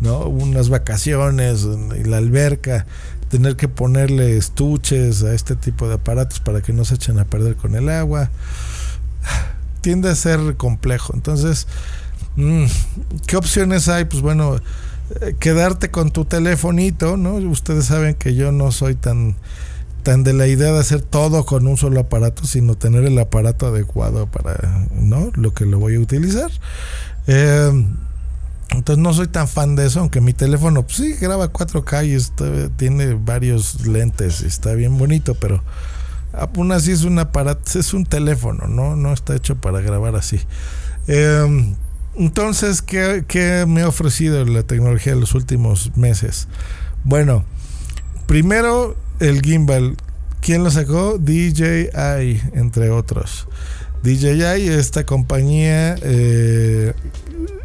¿no? 0.00 0.26
Unas 0.26 0.68
vacaciones, 0.68 1.64
la 2.04 2.18
alberca, 2.18 2.86
tener 3.32 3.56
que 3.56 3.66
ponerle 3.66 4.36
estuches 4.36 5.22
a 5.22 5.32
este 5.32 5.56
tipo 5.56 5.88
de 5.88 5.94
aparatos 5.94 6.38
para 6.38 6.60
que 6.60 6.74
no 6.74 6.84
se 6.84 6.96
echen 6.96 7.18
a 7.18 7.24
perder 7.24 7.56
con 7.56 7.74
el 7.74 7.88
agua. 7.88 8.30
Tiende 9.80 10.10
a 10.10 10.14
ser 10.14 10.58
complejo. 10.58 11.14
Entonces, 11.14 11.66
mm, 12.36 12.64
¿qué 13.26 13.38
opciones 13.38 13.88
hay? 13.88 14.04
Pues 14.04 14.20
bueno, 14.20 14.56
eh, 15.22 15.34
quedarte 15.40 15.90
con 15.90 16.10
tu 16.10 16.26
telefonito, 16.26 17.16
¿no? 17.16 17.36
Ustedes 17.36 17.86
saben 17.86 18.16
que 18.16 18.34
yo 18.34 18.52
no 18.52 18.70
soy 18.70 18.96
tan 18.96 19.36
tan 20.02 20.24
de 20.24 20.34
la 20.34 20.46
idea 20.46 20.72
de 20.72 20.80
hacer 20.80 21.00
todo 21.00 21.46
con 21.46 21.66
un 21.66 21.78
solo 21.78 22.00
aparato, 22.00 22.44
sino 22.44 22.74
tener 22.74 23.04
el 23.04 23.18
aparato 23.18 23.68
adecuado 23.68 24.26
para 24.26 24.88
¿no? 24.94 25.30
lo 25.34 25.54
que 25.54 25.64
lo 25.64 25.78
voy 25.78 25.94
a 25.94 26.00
utilizar. 26.00 26.50
Eh, 27.28 27.70
entonces 28.72 29.02
no 29.02 29.12
soy 29.12 29.28
tan 29.28 29.48
fan 29.48 29.76
de 29.76 29.86
eso, 29.86 30.00
aunque 30.00 30.20
mi 30.20 30.32
teléfono 30.32 30.82
pues, 30.82 30.96
sí 30.96 31.14
graba 31.14 31.52
4K 31.52 32.06
y 32.06 32.70
tiene 32.76 33.14
varios 33.14 33.86
lentes 33.86 34.42
y 34.42 34.46
está 34.46 34.74
bien 34.74 34.98
bonito, 34.98 35.34
pero 35.34 35.62
aún 36.32 36.72
así 36.72 36.92
es 36.92 37.04
un 37.04 37.18
aparato, 37.18 37.78
es 37.78 37.94
un 37.94 38.06
teléfono, 38.06 38.66
no, 38.66 38.96
no 38.96 39.12
está 39.12 39.34
hecho 39.34 39.56
para 39.56 39.80
grabar 39.80 40.16
así. 40.16 40.40
Eh, 41.06 41.74
entonces, 42.14 42.82
¿qué, 42.82 43.24
¿qué, 43.26 43.64
me 43.66 43.82
ha 43.82 43.88
ofrecido 43.88 44.44
la 44.44 44.62
tecnología 44.62 45.12
en 45.12 45.20
los 45.20 45.34
últimos 45.34 45.96
meses? 45.96 46.46
Bueno, 47.04 47.44
primero 48.26 48.96
el 49.18 49.40
gimbal. 49.40 49.96
¿Quién 50.40 50.64
lo 50.64 50.70
sacó? 50.70 51.18
DJI, 51.18 52.40
entre 52.54 52.90
otros. 52.90 53.46
DJI, 54.02 54.68
esta 54.68 55.06
compañía 55.06 55.94
eh, 56.02 56.92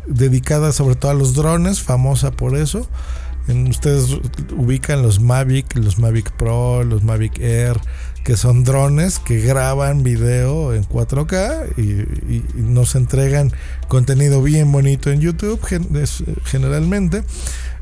dedicada 0.07 0.71
sobre 0.71 0.95
todo 0.95 1.11
a 1.11 1.15
los 1.15 1.33
drones, 1.33 1.81
famosa 1.81 2.31
por 2.31 2.55
eso. 2.55 2.87
ustedes 3.69 4.17
ubican 4.55 5.01
los 5.01 5.19
Mavic, 5.19 5.75
los 5.75 5.99
Mavic 5.99 6.31
Pro, 6.31 6.83
los 6.83 7.03
Mavic 7.03 7.39
Air, 7.39 7.79
que 8.23 8.35
son 8.35 8.63
drones 8.63 9.19
que 9.19 9.39
graban 9.39 10.03
video 10.03 10.73
en 10.73 10.83
4K 10.83 11.77
y, 11.77 12.61
nos 12.61 12.95
entregan 12.95 13.53
contenido 13.87 14.41
bien 14.43 14.71
bonito 14.71 15.09
en 15.11 15.21
YouTube 15.21 15.61
generalmente. 16.43 17.23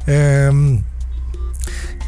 Em, 0.06 0.84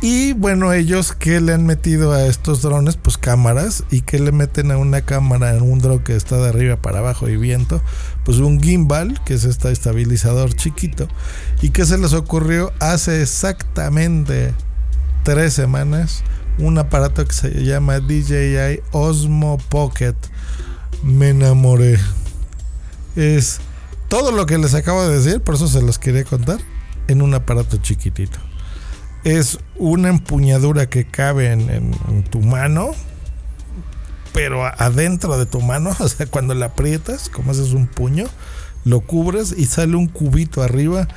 y 0.02 0.34
bueno, 0.34 0.74
ellos 0.74 1.14
que 1.14 1.42
le 1.42 1.54
han 1.54 1.66
metido 1.66 2.12
a 2.12 2.26
estos 2.26 2.62
drones, 2.62 2.98
pues 2.98 3.18
cámaras, 3.18 3.84
y 3.90 4.02
que 4.02 4.20
le 4.20 4.32
meten 4.32 4.72
a 4.72 4.78
una 4.78 5.02
cámara 5.02 5.56
en 5.56 5.64
un 5.64 5.80
drone 5.80 6.04
que 6.04 6.16
está 6.16 6.38
de 6.38 6.50
arriba 6.50 6.78
para 6.78 7.00
abajo 7.00 7.28
y 7.28 7.38
viento, 7.38 7.82
pues 8.24 8.38
un 8.38 8.62
gimbal, 8.62 9.20
que 9.24 9.34
es 9.34 9.44
este 9.44 9.72
estabilizador 9.72 10.54
chiquito, 10.54 11.08
y 11.62 11.70
que 11.70 11.86
se 11.86 11.98
les 11.98 12.14
ocurrió 12.14 12.72
hace 12.80 13.22
exactamente 13.24 14.54
tres 15.24 15.54
semanas 15.54 16.24
un 16.60 16.78
aparato 16.78 17.26
que 17.26 17.34
se 17.34 17.64
llama 17.64 18.00
DJI 18.00 18.82
Osmo 18.92 19.58
Pocket. 19.70 20.16
Me 21.04 21.30
enamoré. 21.30 22.00
Es 23.16 23.60
todo 24.10 24.32
lo 24.32 24.46
que 24.46 24.58
les 24.58 24.74
acabo 24.74 25.08
de 25.08 25.20
decir, 25.20 25.42
por 25.42 25.56
eso 25.56 25.68
se 25.68 25.82
los 25.82 26.00
quería 26.00 26.24
contar, 26.24 26.60
en 27.08 27.22
un 27.22 27.34
aparato 27.34 27.78
chiquitito 27.78 28.47
es 29.28 29.60
una 29.76 30.08
empuñadura 30.08 30.90
que 30.90 31.06
cabe 31.06 31.52
en, 31.52 32.24
tu 32.30 32.40
mano, 32.40 32.92
pero 34.34 34.66
adentro 34.66 35.38
de 35.38 35.46
tu 35.46 35.60
mano, 35.60 35.94
o 36.00 36.08
sea, 36.08 36.28
cuando 36.28 36.54
la 36.54 36.68
aprietas, 36.68 37.30
como 37.30 37.52
haces 37.52 37.74
un 37.74 37.88
puño, 37.88 38.28
lo 38.86 39.02
cubres 39.02 39.54
y 39.58 39.66
sale 39.66 39.98
un 39.98 40.08
cubito 40.08 40.64
arriba. 40.64 41.08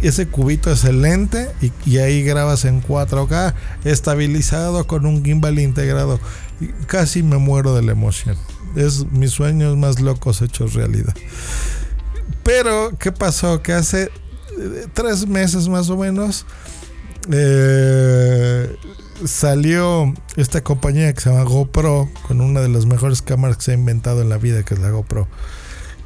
Ese 0.00 0.28
cubito 0.28 0.70
es 0.70 0.84
el 0.84 1.02
lente 1.02 1.50
y, 1.84 1.98
ahí 1.98 2.22
grabas 2.22 2.64
en 2.64 2.82
4K, 2.82 3.54
estabilizado 3.84 4.86
con 4.86 5.04
un 5.04 5.24
gimbal 5.24 5.58
integrado. 5.58 6.20
casi 6.86 7.22
me 7.22 7.38
muero 7.38 7.74
de 7.74 7.82
la 7.82 7.92
emoción. 7.92 8.36
Es 8.76 9.10
mis 9.10 9.32
sueños 9.32 9.76
más 9.76 10.00
locos 10.00 10.40
hechos 10.40 10.74
realidad. 10.74 11.14
Pero, 12.44 12.96
¿qué 12.98 13.10
pasó? 13.10 13.60
Que 13.60 13.72
hace 13.72 14.04
eh, 14.04 14.86
tres 14.94 15.26
meses 15.26 15.68
más 15.68 15.90
o 15.90 15.96
menos 15.96 16.46
eh, 17.30 18.76
salió 19.24 20.14
esta 20.36 20.62
compañía 20.62 21.12
que 21.12 21.20
se 21.20 21.30
llama 21.30 21.44
GoPro 21.44 22.08
con 22.26 22.40
una 22.40 22.60
de 22.60 22.68
las 22.68 22.86
mejores 22.86 23.22
cámaras 23.22 23.58
que 23.58 23.64
se 23.64 23.70
ha 23.72 23.74
inventado 23.74 24.22
en 24.22 24.28
la 24.28 24.38
vida, 24.38 24.62
que 24.62 24.74
es 24.74 24.80
la 24.80 24.90
GoPro. 24.90 25.28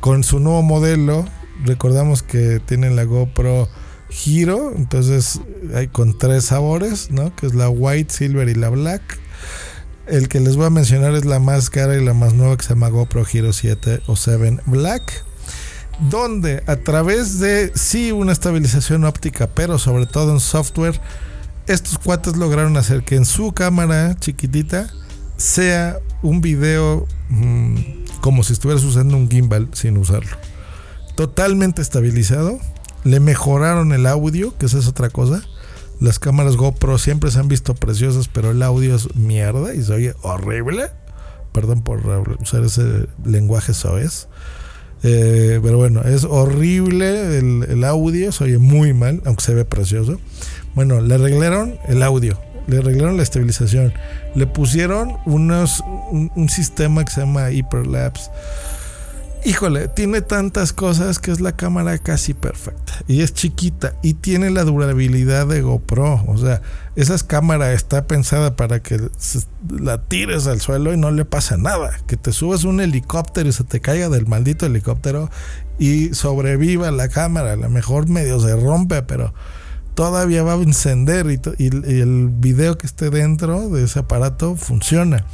Con 0.00 0.24
su 0.24 0.40
nuevo 0.40 0.62
modelo, 0.62 1.24
recordamos 1.64 2.22
que 2.22 2.60
tienen 2.60 2.96
la 2.96 3.04
GoPro 3.04 3.68
Hero, 4.26 4.72
entonces 4.76 5.40
hay 5.74 5.88
con 5.88 6.18
tres 6.18 6.46
sabores, 6.46 7.10
¿no? 7.10 7.34
Que 7.34 7.46
es 7.46 7.54
la 7.54 7.68
White, 7.68 8.12
Silver 8.12 8.48
y 8.48 8.54
la 8.54 8.68
Black. 8.68 9.18
El 10.06 10.28
que 10.28 10.40
les 10.40 10.56
voy 10.56 10.66
a 10.66 10.70
mencionar 10.70 11.14
es 11.14 11.24
la 11.24 11.38
más 11.38 11.70
cara 11.70 11.96
y 11.96 12.04
la 12.04 12.12
más 12.12 12.34
nueva 12.34 12.56
que 12.56 12.64
se 12.64 12.70
llama 12.70 12.88
GoPro 12.88 13.24
Hero 13.32 13.52
7 13.52 14.02
o 14.06 14.16
7 14.16 14.58
Black 14.66 15.24
donde 15.98 16.62
a 16.66 16.76
través 16.76 17.38
de 17.38 17.72
sí 17.74 18.12
una 18.12 18.32
estabilización 18.32 19.04
óptica, 19.04 19.48
pero 19.48 19.78
sobre 19.78 20.06
todo 20.06 20.32
en 20.32 20.40
software, 20.40 21.00
estos 21.66 21.98
cuates 21.98 22.36
lograron 22.36 22.76
hacer 22.76 23.04
que 23.04 23.16
en 23.16 23.24
su 23.24 23.52
cámara 23.52 24.16
chiquitita 24.18 24.90
sea 25.36 25.98
un 26.22 26.40
video 26.40 27.06
mm, 27.28 27.76
como 28.20 28.42
si 28.42 28.52
estuvieras 28.52 28.84
usando 28.84 29.16
un 29.16 29.30
gimbal 29.30 29.68
sin 29.72 29.96
usarlo. 29.96 30.36
Totalmente 31.16 31.82
estabilizado. 31.82 32.58
Le 33.04 33.20
mejoraron 33.20 33.92
el 33.92 34.06
audio, 34.06 34.56
que 34.56 34.66
esa 34.66 34.78
es 34.78 34.88
otra 34.88 35.10
cosa. 35.10 35.42
Las 36.00 36.18
cámaras 36.18 36.56
GoPro 36.56 36.98
siempre 36.98 37.30
se 37.30 37.38
han 37.38 37.48
visto 37.48 37.74
preciosas, 37.74 38.28
pero 38.28 38.50
el 38.50 38.62
audio 38.62 38.96
es 38.96 39.14
mierda 39.14 39.74
y 39.74 39.82
se 39.82 39.92
oye 39.92 40.14
horrible. 40.22 40.90
Perdón 41.52 41.82
por 41.82 42.00
usar 42.40 42.64
ese 42.64 43.06
lenguaje 43.24 43.74
soez. 43.74 44.26
Eh, 45.06 45.60
pero 45.62 45.76
bueno, 45.76 46.00
es 46.02 46.24
horrible 46.24 47.38
el, 47.38 47.84
audio, 47.84 48.32
se 48.32 48.44
oye 48.44 48.58
muy 48.58 48.94
mal, 48.94 49.20
aunque 49.26 49.42
se 49.42 49.52
ve 49.54 49.66
precioso. 49.66 50.18
Bueno, 50.74 51.02
le 51.02 51.14
arreglaron 51.14 51.76
el 51.86 52.02
audio, 52.02 52.38
le 52.66 52.78
arreglaron 52.78 53.18
la 53.18 53.22
estabilización, 53.22 53.92
le 54.34 54.46
pusieron 54.46 55.18
unos, 55.26 55.84
un, 56.10 56.48
sistema 56.48 57.04
que 57.04 57.12
se 57.12 57.20
llama 57.20 57.50
Hyperlapse. 57.50 58.30
Híjole, 59.46 59.88
tiene 59.88 60.22
tantas 60.22 60.72
cosas 60.72 61.18
que 61.18 61.30
es 61.30 61.42
la 61.42 61.52
cámara 61.52 61.98
casi 61.98 62.32
perfecta. 62.32 62.94
Y 63.06 63.20
es 63.20 63.34
chiquita. 63.34 63.94
Y 64.02 64.14
tiene 64.14 64.48
la 64.50 64.64
durabilidad 64.64 65.46
de 65.46 65.60
GoPro. 65.60 66.24
O 66.26 66.38
sea, 66.38 66.62
esa 66.96 67.14
cámara 67.26 67.74
está 67.74 68.06
pensada 68.06 68.56
para 68.56 68.80
que 68.80 68.98
la 69.68 70.00
tires 70.02 70.46
al 70.46 70.62
suelo 70.62 70.94
y 70.94 70.96
no 70.96 71.10
le 71.10 71.26
pasa 71.26 71.58
nada. 71.58 71.92
Que 72.06 72.16
te 72.16 72.32
subas 72.32 72.64
un 72.64 72.80
helicóptero 72.80 73.46
y 73.46 73.52
se 73.52 73.64
te 73.64 73.80
caiga 73.80 74.08
del 74.08 74.26
maldito 74.26 74.64
helicóptero 74.64 75.28
y 75.78 76.14
sobreviva 76.14 76.90
la 76.90 77.08
cámara. 77.08 77.52
A 77.52 77.56
lo 77.56 77.68
mejor 77.68 78.08
medio 78.08 78.40
se 78.40 78.56
rompe, 78.56 79.02
pero 79.02 79.34
todavía 79.94 80.42
va 80.42 80.54
a 80.54 80.62
encender 80.62 81.26
y, 81.26 81.38
y 81.58 82.00
el 82.00 82.30
video 82.30 82.78
que 82.78 82.86
esté 82.86 83.10
dentro 83.10 83.68
de 83.68 83.84
ese 83.84 83.98
aparato 83.98 84.56
funciona. 84.56 85.26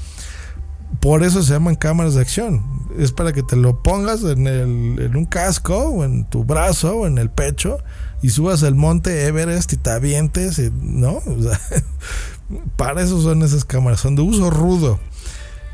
Por 0.99 1.23
eso 1.23 1.42
se 1.42 1.52
llaman 1.52 1.76
cámaras 1.76 2.14
de 2.14 2.20
acción. 2.20 2.62
Es 2.99 3.12
para 3.12 3.32
que 3.32 3.42
te 3.42 3.56
lo 3.56 3.82
pongas 3.82 4.23
en, 4.25 4.47
el, 4.47 4.99
en 4.99 5.16
un 5.16 5.25
casco 5.25 5.76
o 5.76 6.04
en 6.04 6.25
tu 6.25 6.44
brazo 6.44 6.97
o 6.97 7.06
en 7.06 7.18
el 7.18 7.30
pecho 7.30 7.78
y 8.23 8.30
subas 8.30 8.62
el 8.62 8.75
monte 8.75 9.26
Everest 9.26 9.73
y 9.73 9.76
te 9.76 9.90
avientes, 9.90 10.59
¿no? 10.73 11.23
para 12.76 13.02
eso 13.02 13.23
son 13.23 13.42
esas 13.42 13.64
cámaras, 13.64 14.00
son 14.00 14.16
de 14.16 14.23
uso 14.23 14.50
rudo. 14.50 14.99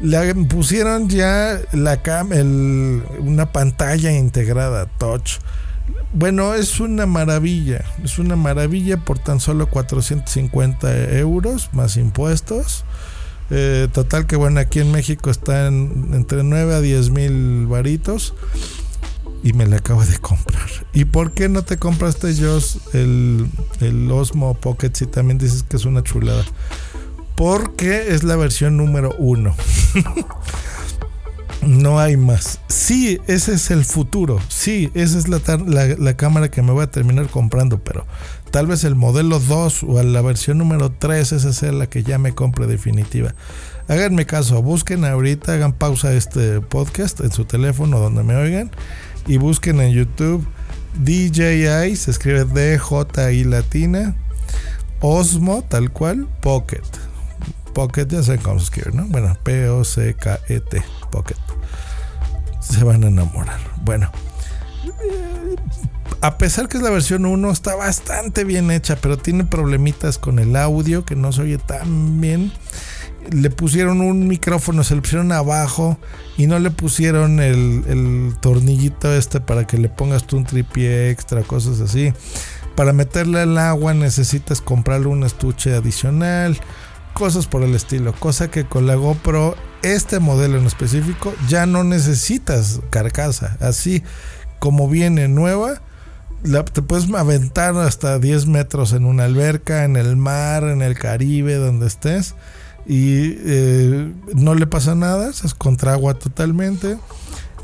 Le 0.00 0.34
pusieron 0.34 1.08
ya 1.08 1.58
la 1.72 2.02
cam 2.02 2.30
una 3.18 3.52
pantalla 3.52 4.12
integrada, 4.12 4.86
touch. 4.98 5.38
Bueno, 6.12 6.54
es 6.54 6.80
una 6.80 7.06
maravilla, 7.06 7.84
es 8.04 8.18
una 8.18 8.36
maravilla 8.36 8.98
por 8.98 9.18
tan 9.18 9.40
solo 9.40 9.68
450 9.68 11.18
euros 11.18 11.70
más 11.72 11.96
impuestos. 11.96 12.84
Eh, 13.50 13.88
total 13.92 14.26
que 14.26 14.36
bueno, 14.36 14.60
aquí 14.60 14.80
en 14.80 14.90
México 14.90 15.30
está 15.30 15.68
en, 15.68 16.10
entre 16.12 16.42
9 16.42 16.74
a 16.74 16.80
10 16.80 17.10
mil 17.10 17.66
varitos. 17.66 18.34
Y 19.42 19.52
me 19.52 19.66
la 19.66 19.76
acabo 19.76 20.04
de 20.04 20.18
comprar. 20.18 20.68
¿Y 20.92 21.04
por 21.04 21.32
qué 21.32 21.48
no 21.48 21.62
te 21.62 21.76
compraste, 21.76 22.34
Joss, 22.34 22.80
el, 22.94 23.48
el 23.80 24.10
Osmo 24.10 24.54
Pocket 24.54 24.90
si 24.94 25.06
también 25.06 25.38
dices 25.38 25.62
que 25.62 25.76
es 25.76 25.84
una 25.84 26.02
chulada? 26.02 26.44
Porque 27.36 28.14
es 28.14 28.24
la 28.24 28.34
versión 28.34 28.76
número 28.76 29.14
uno. 29.18 29.54
no 31.62 31.98
hay 31.98 32.16
más. 32.16 32.60
Sí, 32.68 33.20
ese 33.26 33.54
es 33.54 33.70
el 33.70 33.84
futuro. 33.84 34.40
Sí, 34.48 34.90
esa 34.94 35.18
es 35.18 35.28
la, 35.28 35.40
la, 35.98 36.16
cámara 36.16 36.50
que 36.50 36.62
me 36.62 36.72
voy 36.72 36.84
a 36.84 36.90
terminar 36.90 37.28
comprando, 37.28 37.78
pero 37.78 38.06
tal 38.56 38.66
vez 38.66 38.84
el 38.84 38.94
modelo 38.94 39.38
2 39.38 39.82
o 39.82 40.02
la 40.02 40.22
versión 40.22 40.56
número 40.56 40.90
3, 40.90 41.32
esa 41.32 41.52
sea 41.52 41.72
la 41.72 41.90
que 41.90 42.02
ya 42.02 42.16
me 42.16 42.34
compre 42.34 42.66
definitiva. 42.66 43.34
Háganme 43.86 44.24
caso, 44.24 44.62
busquen 44.62 45.04
ahorita, 45.04 45.52
hagan 45.52 45.74
pausa 45.74 46.14
este 46.14 46.62
podcast 46.62 47.20
en 47.20 47.32
su 47.32 47.44
teléfono 47.44 47.98
donde 47.98 48.22
me 48.22 48.34
oigan 48.34 48.70
y 49.26 49.36
busquen 49.36 49.78
en 49.82 49.92
YouTube 49.92 50.42
DJI, 50.94 51.96
se 51.96 52.10
escribe 52.10 52.46
DJI 52.46 53.44
latina, 53.44 54.16
Osmo 55.02 55.62
tal 55.68 55.92
cual, 55.92 56.26
Pocket. 56.40 56.80
Pocket, 57.74 58.06
ya 58.08 58.22
saben 58.22 58.40
cómo 58.40 58.58
se 58.58 58.64
escribe, 58.64 58.92
¿no? 58.96 59.06
Bueno, 59.08 59.36
P-O-C-K-E-T, 59.42 60.82
Pocket. 61.12 61.36
Se 62.60 62.82
van 62.82 63.04
a 63.04 63.08
enamorar. 63.08 63.60
Bueno, 63.84 64.10
a 66.20 66.38
pesar 66.38 66.68
que 66.68 66.78
es 66.78 66.82
la 66.82 66.90
versión 66.90 67.26
1, 67.26 67.50
está 67.50 67.74
bastante 67.74 68.44
bien 68.44 68.70
hecha, 68.70 68.96
pero 68.96 69.16
tiene 69.16 69.44
problemitas 69.44 70.18
con 70.18 70.38
el 70.38 70.56
audio 70.56 71.04
que 71.04 71.16
no 71.16 71.32
se 71.32 71.42
oye 71.42 71.58
tan 71.58 72.20
bien. 72.20 72.52
Le 73.30 73.50
pusieron 73.50 74.00
un 74.00 74.28
micrófono, 74.28 74.84
se 74.84 74.94
lo 74.94 75.02
pusieron 75.02 75.32
abajo 75.32 75.98
y 76.36 76.46
no 76.46 76.58
le 76.58 76.70
pusieron 76.70 77.40
el, 77.40 78.34
tornillito 78.40 79.12
este 79.12 79.40
para 79.40 79.66
que 79.66 79.78
le 79.78 79.88
pongas 79.88 80.26
tú 80.26 80.36
un 80.36 80.44
tripié 80.44 81.10
extra, 81.10 81.42
cosas 81.42 81.80
así. 81.80 82.12
Para 82.76 82.92
meterle 82.92 83.40
al 83.40 83.58
agua 83.58 83.94
necesitas 83.94 84.60
comprarle 84.60 85.08
un 85.08 85.24
estuche 85.24 85.74
adicional 85.74 86.60
cosas 87.14 87.46
por 87.46 87.62
el 87.62 87.74
estilo. 87.74 88.12
Cosa 88.12 88.50
que 88.50 88.66
con 88.66 88.86
la 88.86 88.94
GoPro, 88.94 89.56
este 89.82 90.20
modelo 90.20 90.58
en 90.58 90.66
específico, 90.66 91.34
ya 91.48 91.64
no 91.64 91.82
necesitas 91.82 92.80
carcasa. 92.90 93.56
Así 93.60 94.02
como 94.58 94.86
viene 94.88 95.26
nueva, 95.26 95.80
te 96.42 96.82
puedes 96.82 97.12
aventar 97.12 97.76
hasta 97.76 98.18
10 98.18 98.46
metros 98.46 98.92
en 98.92 99.04
una 99.04 99.24
alberca, 99.24 99.84
en 99.84 99.96
el 99.96 100.16
mar, 100.16 100.64
en 100.64 100.82
el 100.82 100.98
Caribe, 100.98 101.54
donde 101.54 101.86
estés. 101.86 102.34
Y 102.86 103.36
eh, 103.44 104.12
no 104.34 104.54
le 104.54 104.66
pasa 104.66 104.94
nada, 104.94 105.30
es 105.30 105.54
contra 105.54 105.92
agua 105.92 106.14
totalmente. 106.14 106.98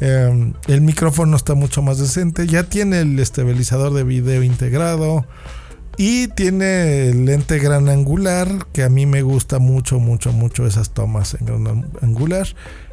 Em, 0.00 0.54
el 0.66 0.80
micrófono 0.80 1.36
está 1.36 1.54
mucho 1.54 1.80
más 1.80 1.98
decente. 1.98 2.46
Ya 2.46 2.64
tiene 2.64 3.00
el 3.00 3.18
estabilizador 3.20 3.94
de 3.94 4.02
video 4.02 4.42
integrado. 4.42 5.24
Y 5.96 6.28
tiene 6.28 7.12
lente 7.14 7.58
gran 7.58 7.88
angular, 7.88 8.48
que 8.72 8.82
a 8.82 8.88
mí 8.88 9.04
me 9.04 9.22
gusta 9.22 9.58
mucho, 9.58 10.00
mucho, 10.00 10.32
mucho 10.32 10.66
esas 10.66 10.90
tomas 10.90 11.34
en 11.34 11.46
gran 11.46 11.90
angular. 12.00 12.48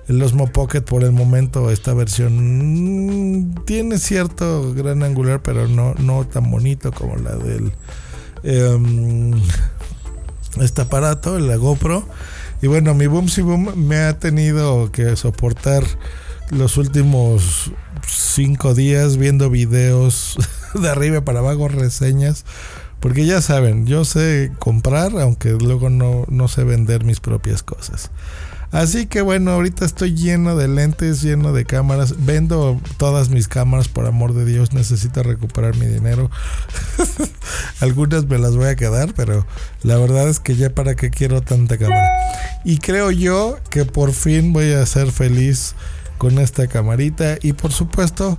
El 0.10 0.22
Osmo 0.24 0.48
Pocket 0.48 0.82
por 0.82 1.04
el 1.04 1.12
momento, 1.12 1.70
esta 1.70 1.94
versión 1.94 2.34
mm, 3.52 3.64
tiene 3.66 4.00
cierto 4.00 4.74
gran 4.74 5.04
angular, 5.04 5.42
pero 5.44 5.68
no, 5.68 5.94
no 6.00 6.26
tan 6.26 6.50
bonito 6.50 6.92
como 6.92 7.16
la 7.16 7.36
del 7.36 7.72
em, 8.42 9.40
este 10.60 10.82
aparato, 10.82 11.38
el 11.38 11.56
GoPro. 11.60 12.04
Y 12.62 12.68
bueno, 12.68 12.96
mi 12.96 13.06
Boom 13.06 13.28
Boom 13.38 13.74
me 13.88 13.98
ha 13.98 14.18
tenido 14.18 14.92
que 14.92 15.16
soportar 15.16 15.84
los 16.50 16.78
últimos 16.78 17.72
cinco 18.08 18.74
días 18.74 19.16
viendo 19.16 19.52
videos 19.52 20.38
de 20.74 20.90
arriba 20.90 21.22
para 21.22 21.40
abajo, 21.40 21.68
reseñas 21.68 22.46
porque 23.00 23.26
ya 23.26 23.42
saben, 23.42 23.86
yo 23.86 24.04
sé 24.04 24.52
comprar, 24.60 25.14
aunque 25.20 25.52
luego 25.52 25.90
no, 25.90 26.26
no 26.28 26.48
sé 26.48 26.64
vender 26.64 27.06
mis 27.06 27.20
propias 27.20 27.64
cosas. 27.64 28.12
Así 28.72 29.08
que 29.08 29.22
bueno, 29.22 29.52
ahorita 29.52 29.84
estoy 29.84 30.14
lleno 30.14 30.56
de 30.56 30.68
lentes, 30.68 31.22
lleno 31.22 31.54
de 31.54 31.66
cámaras. 31.66 32.26
Vendo 32.26 32.80
todas 32.98 33.30
mis 33.30 33.48
cámaras, 33.48 33.88
por 33.88 34.06
amor 34.06 34.34
de 34.34 34.46
Dios. 34.46 34.74
Necesito 34.74 35.24
recuperar 35.24 35.76
mi 35.78 35.88
dinero. 35.88 36.30
Algunas 37.80 38.28
me 38.28 38.38
las 38.38 38.56
voy 38.56 38.68
a 38.68 38.76
quedar, 38.76 39.14
pero 39.16 39.46
la 39.82 39.98
verdad 39.98 40.30
es 40.30 40.40
que 40.40 40.56
ya 40.56 40.70
para 40.70 40.96
qué 40.96 41.10
quiero 41.10 41.42
tanta 41.42 41.78
cámara. 41.78 42.08
Y 42.64 42.78
creo 42.78 43.10
yo 43.12 43.58
que 43.70 43.86
por 43.86 44.14
fin 44.14 44.54
voy 44.54 44.72
a 44.74 44.86
ser 44.86 45.12
feliz 45.12 45.74
con 46.18 46.38
esta 46.38 46.68
camarita. 46.68 47.38
Y 47.42 47.54
por 47.54 47.72
supuesto, 47.72 48.38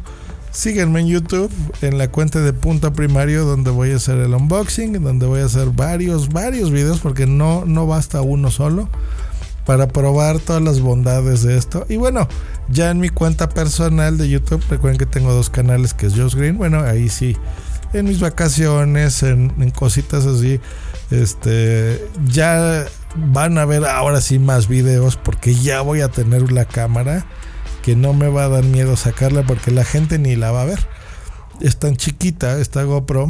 Síguenme 0.52 0.98
en 0.98 1.06
YouTube, 1.06 1.50
en 1.80 1.96
la 1.96 2.10
cuenta 2.10 2.40
de 2.40 2.52
Punto 2.52 2.92
Primario, 2.92 3.44
donde 3.44 3.70
voy 3.70 3.92
a 3.92 3.96
hacer 3.96 4.18
el 4.18 4.34
unboxing, 4.34 5.00
donde 5.00 5.24
voy 5.24 5.40
a 5.40 5.44
hacer 5.44 5.68
varios, 5.70 6.30
varios 6.30 6.72
videos, 6.72 6.98
porque 6.98 7.26
no, 7.26 7.64
no 7.66 7.86
basta 7.86 8.20
uno 8.20 8.50
solo, 8.50 8.88
para 9.70 9.86
probar 9.86 10.40
todas 10.40 10.60
las 10.60 10.80
bondades 10.80 11.44
de 11.44 11.56
esto. 11.56 11.86
Y 11.88 11.96
bueno, 11.96 12.26
ya 12.70 12.90
en 12.90 12.98
mi 12.98 13.08
cuenta 13.08 13.48
personal 13.48 14.18
de 14.18 14.28
YouTube, 14.28 14.60
recuerden 14.68 14.98
que 14.98 15.06
tengo 15.06 15.32
dos 15.32 15.48
canales, 15.48 15.94
que 15.94 16.06
es 16.06 16.16
Josh 16.16 16.34
Green, 16.34 16.58
bueno, 16.58 16.80
ahí 16.80 17.08
sí, 17.08 17.36
en 17.92 18.06
mis 18.06 18.18
vacaciones, 18.18 19.22
en, 19.22 19.54
en 19.60 19.70
cositas 19.70 20.26
así, 20.26 20.58
este, 21.12 22.04
ya 22.26 22.84
van 23.14 23.58
a 23.58 23.64
ver 23.64 23.84
ahora 23.84 24.20
sí 24.20 24.40
más 24.40 24.66
videos, 24.66 25.14
porque 25.14 25.54
ya 25.54 25.82
voy 25.82 26.00
a 26.00 26.08
tener 26.08 26.50
la 26.50 26.64
cámara 26.64 27.24
que 27.84 27.94
no 27.94 28.12
me 28.12 28.26
va 28.26 28.46
a 28.46 28.48
dar 28.48 28.64
miedo 28.64 28.96
sacarla 28.96 29.44
porque 29.44 29.70
la 29.70 29.84
gente 29.84 30.18
ni 30.18 30.34
la 30.34 30.50
va 30.50 30.62
a 30.62 30.64
ver. 30.66 30.80
Es 31.60 31.76
tan 31.76 31.94
chiquita 31.94 32.58
esta 32.58 32.82
GoPro 32.82 33.28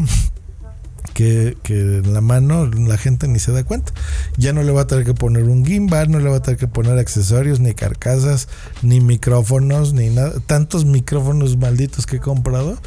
que, 1.15 1.57
en 1.69 2.15
la 2.15 2.21
mano 2.21 2.67
la 2.67 2.97
gente 2.97 3.29
ni 3.29 3.39
se 3.39 3.53
da 3.53 3.65
cuenta. 3.65 3.93
Ya 4.37 4.53
no 4.53 4.63
le 4.63 4.73
va 4.73 4.83
a 4.83 4.87
tener 4.87 5.05
que 5.05 5.15
poner 5.15 5.45
un 5.45 5.65
gimbal, 5.65 6.11
no 6.11 6.19
le 6.19 6.31
va 6.31 6.37
a 6.37 6.43
tener 6.43 6.59
que 6.59 6.69
poner 6.69 6.99
accesorios, 6.99 7.61
ni 7.61 7.75
carcasas, 7.75 8.49
ni 8.83 9.01
micrófonos, 9.01 9.93
ni 9.93 10.11
nada. 10.11 10.35
Tantos 10.47 10.85
micrófonos 10.85 11.57
malditos 11.57 12.07
que 12.07 12.17
he 12.17 12.21
comprado. 12.21 12.79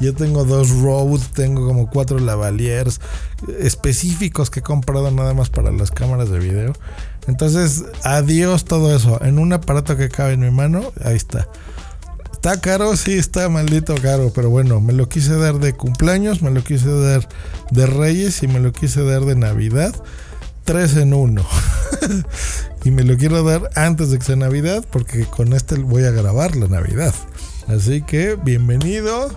Yo 0.00 0.14
tengo 0.14 0.46
dos 0.46 0.70
Rode, 0.70 1.22
tengo 1.34 1.66
como 1.66 1.90
cuatro 1.90 2.18
lavaliers 2.18 3.00
específicos 3.58 4.48
que 4.48 4.60
he 4.60 4.62
comprado 4.62 5.10
nada 5.10 5.34
más 5.34 5.50
para 5.50 5.72
las 5.72 5.90
cámaras 5.90 6.30
de 6.30 6.38
video. 6.38 6.72
Entonces, 7.26 7.84
adiós 8.02 8.64
todo 8.64 8.96
eso. 8.96 9.22
En 9.22 9.38
un 9.38 9.52
aparato 9.52 9.98
que 9.98 10.08
cabe 10.08 10.32
en 10.32 10.40
mi 10.40 10.50
mano, 10.50 10.90
ahí 11.04 11.16
está. 11.16 11.48
¿Está 12.42 12.58
caro? 12.58 12.96
Sí, 12.96 13.18
está 13.18 13.50
maldito 13.50 13.94
caro, 13.96 14.32
pero 14.34 14.48
bueno, 14.48 14.80
me 14.80 14.94
lo 14.94 15.10
quise 15.10 15.36
dar 15.36 15.58
de 15.58 15.74
cumpleaños, 15.74 16.40
me 16.40 16.50
lo 16.50 16.64
quise 16.64 16.90
dar 16.90 17.28
de 17.70 17.84
Reyes 17.86 18.42
y 18.42 18.46
me 18.48 18.60
lo 18.60 18.72
quise 18.72 19.04
dar 19.04 19.26
de 19.26 19.36
Navidad. 19.36 19.94
Tres 20.64 20.96
en 20.96 21.12
uno. 21.12 21.44
y 22.84 22.92
me 22.92 23.04
lo 23.04 23.18
quiero 23.18 23.42
dar 23.42 23.68
antes 23.74 24.10
de 24.10 24.18
que 24.18 24.24
sea 24.24 24.36
Navidad 24.36 24.82
porque 24.90 25.26
con 25.26 25.52
este 25.52 25.74
voy 25.74 26.04
a 26.04 26.12
grabar 26.12 26.56
la 26.56 26.66
Navidad. 26.66 27.14
Así 27.68 28.00
que 28.00 28.38
bienvenido 28.42 29.28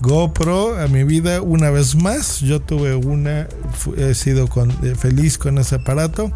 GoPro 0.00 0.78
a 0.78 0.86
mi 0.86 1.04
vida 1.04 1.40
una 1.40 1.70
vez 1.70 1.96
más. 1.96 2.40
Yo 2.40 2.60
tuve 2.60 2.94
una, 2.94 3.48
he 3.96 4.12
sido 4.12 4.50
eh, 4.82 4.94
feliz 4.96 5.38
con 5.38 5.56
ese 5.56 5.76
aparato 5.76 6.30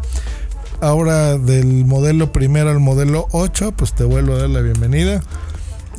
ahora 0.81 1.37
del 1.37 1.85
modelo 1.85 2.31
primero 2.31 2.71
al 2.71 2.79
modelo 2.79 3.27
8, 3.29 3.73
pues 3.77 3.93
te 3.93 4.03
vuelvo 4.03 4.33
a 4.33 4.39
dar 4.39 4.49
la 4.49 4.61
bienvenida. 4.61 5.21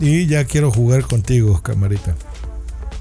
Y 0.01 0.27
ya 0.27 0.45
quiero 0.45 0.71
jugar 0.71 1.03
contigo, 1.03 1.63
camarita. 1.63 2.17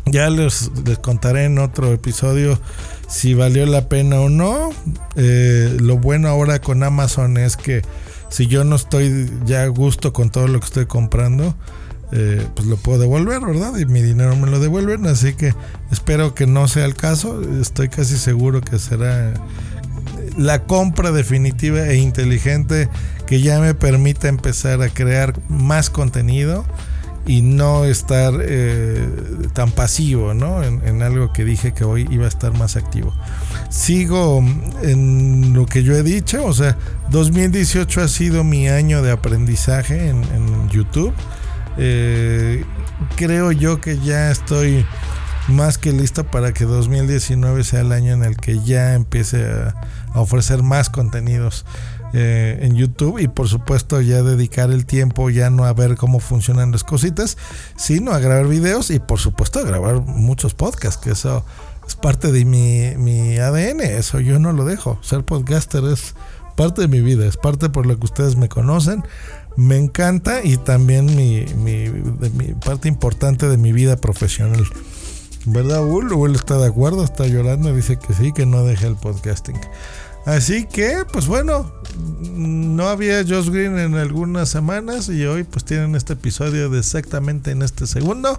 Ya 0.06 0.30
les, 0.30 0.70
contaré 1.02 1.46
en 1.46 1.60
otro 1.60 1.94
episodio 1.94 2.60
si 3.08 3.34
valió 3.34 3.66
la 3.66 3.88
pena 3.88 4.20
o 4.20 4.30
no. 4.30 4.70
Eh, 5.16 5.78
lo 5.80 5.98
bueno 5.98 6.28
ahora 6.28 6.60
con 6.60 6.84
Amazon 6.84 7.38
es 7.38 7.58
que 7.58 7.82
si 8.30 8.48
yo 8.48 8.64
no 8.64 8.76
estoy 8.76 9.30
ya 9.46 9.64
a 9.64 9.68
gusto 9.68 10.12
con 10.12 10.30
todo 10.30 10.48
lo 10.48 10.60
que 10.60 10.66
estoy 10.66 10.86
comprando, 10.88 11.56
eh, 12.12 12.46
pues 12.56 12.68
lo 12.68 12.78
puedo 12.78 13.00
devolver, 13.00 13.42
¿verdad? 13.42 13.78
Y 13.78 13.86
mi 13.86 14.02
dinero 14.02 14.36
me 14.36 14.50
lo 14.50 14.60
devuelven. 14.60 15.08
Así 15.08 15.34
que 15.34 15.54
espero 15.92 16.36
que 16.36 16.48
no 16.48 16.68
sea 16.68 16.86
el 16.86 16.96
caso. 16.96 17.42
Estoy 17.62 17.90
casi 17.90 18.18
seguro 18.18 18.62
que 18.62 18.80
será 18.80 19.34
la 20.38 20.64
compra 20.64 21.12
definitiva 21.12 21.88
e 21.88 21.98
inteligente 21.98 22.90
que 23.34 23.42
ya 23.42 23.60
me 23.60 23.74
permita 23.74 24.28
empezar 24.28 24.80
a 24.84 24.90
crear 24.90 25.34
más 25.50 25.90
contenido 25.90 26.64
y 27.26 27.42
no 27.42 27.84
estar 27.84 28.32
eh, 28.40 29.10
tan 29.54 29.72
pasivo 29.72 30.36
¿no? 30.36 30.62
En, 30.62 31.02
algo 31.02 31.34
que 31.34 31.44
dije 31.44 31.74
que 31.74 31.84
hoy 31.84 32.08
iba 32.12 32.26
a 32.26 32.28
estar 32.28 32.56
más 32.56 32.76
activo. 32.76 33.12
Sigo 33.72 34.46
en 34.84 35.52
lo 35.56 35.66
que 35.66 35.82
yo 35.82 35.96
he 35.96 36.04
dicho, 36.04 36.46
o 36.46 36.54
sea, 36.54 36.78
2018 37.10 38.02
ha 38.02 38.08
sido 38.08 38.44
mi 38.44 38.68
año 38.70 39.02
de 39.02 39.10
aprendizaje 39.10 40.10
en, 40.10 40.70
YouTube. 40.70 41.12
Eh, 41.80 42.64
creo 43.16 43.52
yo 43.52 43.82
que 43.82 43.98
ya 43.98 44.30
estoy 44.30 44.86
más 45.48 45.80
que 45.80 45.92
listo 45.92 46.24
para 46.24 46.54
que 46.54 46.66
2019 46.66 47.64
sea 47.64 47.82
el 47.82 47.94
año 47.94 48.14
en 48.14 48.24
el 48.24 48.38
que 48.38 48.60
ya 48.60 48.94
empiece 48.94 49.44
a, 49.44 49.74
ofrecer 50.14 50.62
más 50.62 50.92
contenidos. 50.92 51.66
Eh, 52.14 52.60
en 52.62 52.76
YouTube 52.76 53.20
y 53.20 53.28
por 53.28 53.48
supuesto 53.48 54.00
ya 54.02 54.22
dedicar 54.22 54.70
el 54.70 54.86
tiempo 54.86 55.30
ya 55.32 55.50
no 55.50 55.66
a 55.66 55.74
ver 55.74 55.96
cómo 55.96 56.20
funcionan 56.20 56.72
las 56.72 56.84
cositas, 56.84 57.38
sino 57.76 58.12
a 58.12 58.20
grabar 58.20 58.48
videos 58.48 58.92
y 58.92 59.00
por 59.00 59.20
supuesto 59.20 59.60
a 59.60 59.64
grabar 59.64 60.02
muchos 60.02 60.54
podcasts, 60.54 61.04
que 61.04 61.12
eso 61.12 61.44
es 61.88 61.96
parte 61.96 62.32
de 62.32 62.46
mi, 62.46 62.96
mi 62.98 63.38
ADN, 63.38 63.82
eso 63.82 64.20
yo 64.20 64.40
no 64.40 64.54
lo 64.54 64.64
dejo. 64.66 65.00
Ser 65.02 65.24
podcaster 65.24 65.84
es 65.86 66.16
parte 66.56 66.82
de 66.82 66.88
mi 66.88 67.02
vida, 67.02 67.26
es 67.26 67.38
parte 67.38 67.70
por 67.70 67.86
lo 67.86 67.98
que 67.98 68.06
ustedes 68.06 68.36
me 68.36 68.50
conocen. 68.50 69.04
Me 69.56 69.78
encanta 69.78 70.44
y 70.44 70.58
también 70.58 71.16
mi, 71.16 71.46
mi, 71.58 71.90
parte 72.66 72.88
importante 72.88 73.48
de 73.48 73.58
mi 73.58 73.72
vida 73.72 73.98
profesional. 73.98 74.66
¿Verdad, 75.46 75.86
Ul? 75.86 76.12
Ul 76.14 76.36
está 76.36 76.58
de 76.58 76.68
acuerdo, 76.68 77.04
está 77.04 77.28
llorando, 77.28 77.74
dice 77.74 77.98
que 77.98 78.14
sí, 78.14 78.32
que 78.34 78.46
no 78.46 78.64
deje 78.64 78.88
el 78.88 78.96
podcasting. 78.96 79.60
Así 80.26 80.66
que, 80.66 81.04
pues 81.12 81.28
bueno, 81.28 81.72
no 81.98 82.88
había 82.88 83.24
Josh 83.24 83.50
Green 83.50 83.78
en 83.78 83.96
algunas 83.96 84.50
semanas 84.50 85.10
y 85.10 85.26
hoy 85.26 85.44
pues 85.44 85.66
tienen 85.66 85.96
este 85.96 86.14
episodio 86.14 86.70
de 86.70 86.80
exactamente 86.80 87.52
en 87.52 87.62
este 87.62 87.88
segundo. 87.88 88.38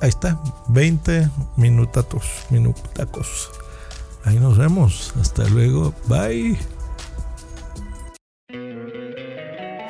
Ahí 0.00 0.10
está, 0.10 0.40
20 0.68 1.28
minutatos, 1.56 2.24
minutacos. 2.50 3.50
Ahí 4.24 4.38
nos 4.38 4.56
vemos. 4.56 5.12
Hasta 5.20 5.44
luego. 5.48 5.94
Bye. 6.06 6.58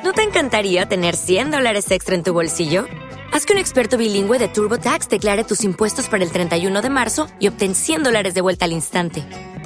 ¿No 0.03 0.13
te 0.13 0.23
encantaría 0.23 0.87
tener 0.87 1.15
100 1.15 1.51
dólares 1.51 1.91
extra 1.91 2.15
en 2.15 2.23
tu 2.23 2.33
bolsillo? 2.33 2.85
Haz 3.31 3.45
que 3.45 3.53
un 3.53 3.59
experto 3.59 3.97
bilingüe 3.97 4.39
de 4.39 4.47
TurboTax 4.47 5.07
declare 5.07 5.43
tus 5.43 5.63
impuestos 5.63 6.07
para 6.07 6.23
el 6.23 6.31
31 6.31 6.81
de 6.81 6.89
marzo 6.89 7.27
y 7.39 7.47
obtén 7.47 7.75
100 7.75 8.03
dólares 8.03 8.33
de 8.33 8.41
vuelta 8.41 8.65
al 8.65 8.71
instante. 8.71 9.48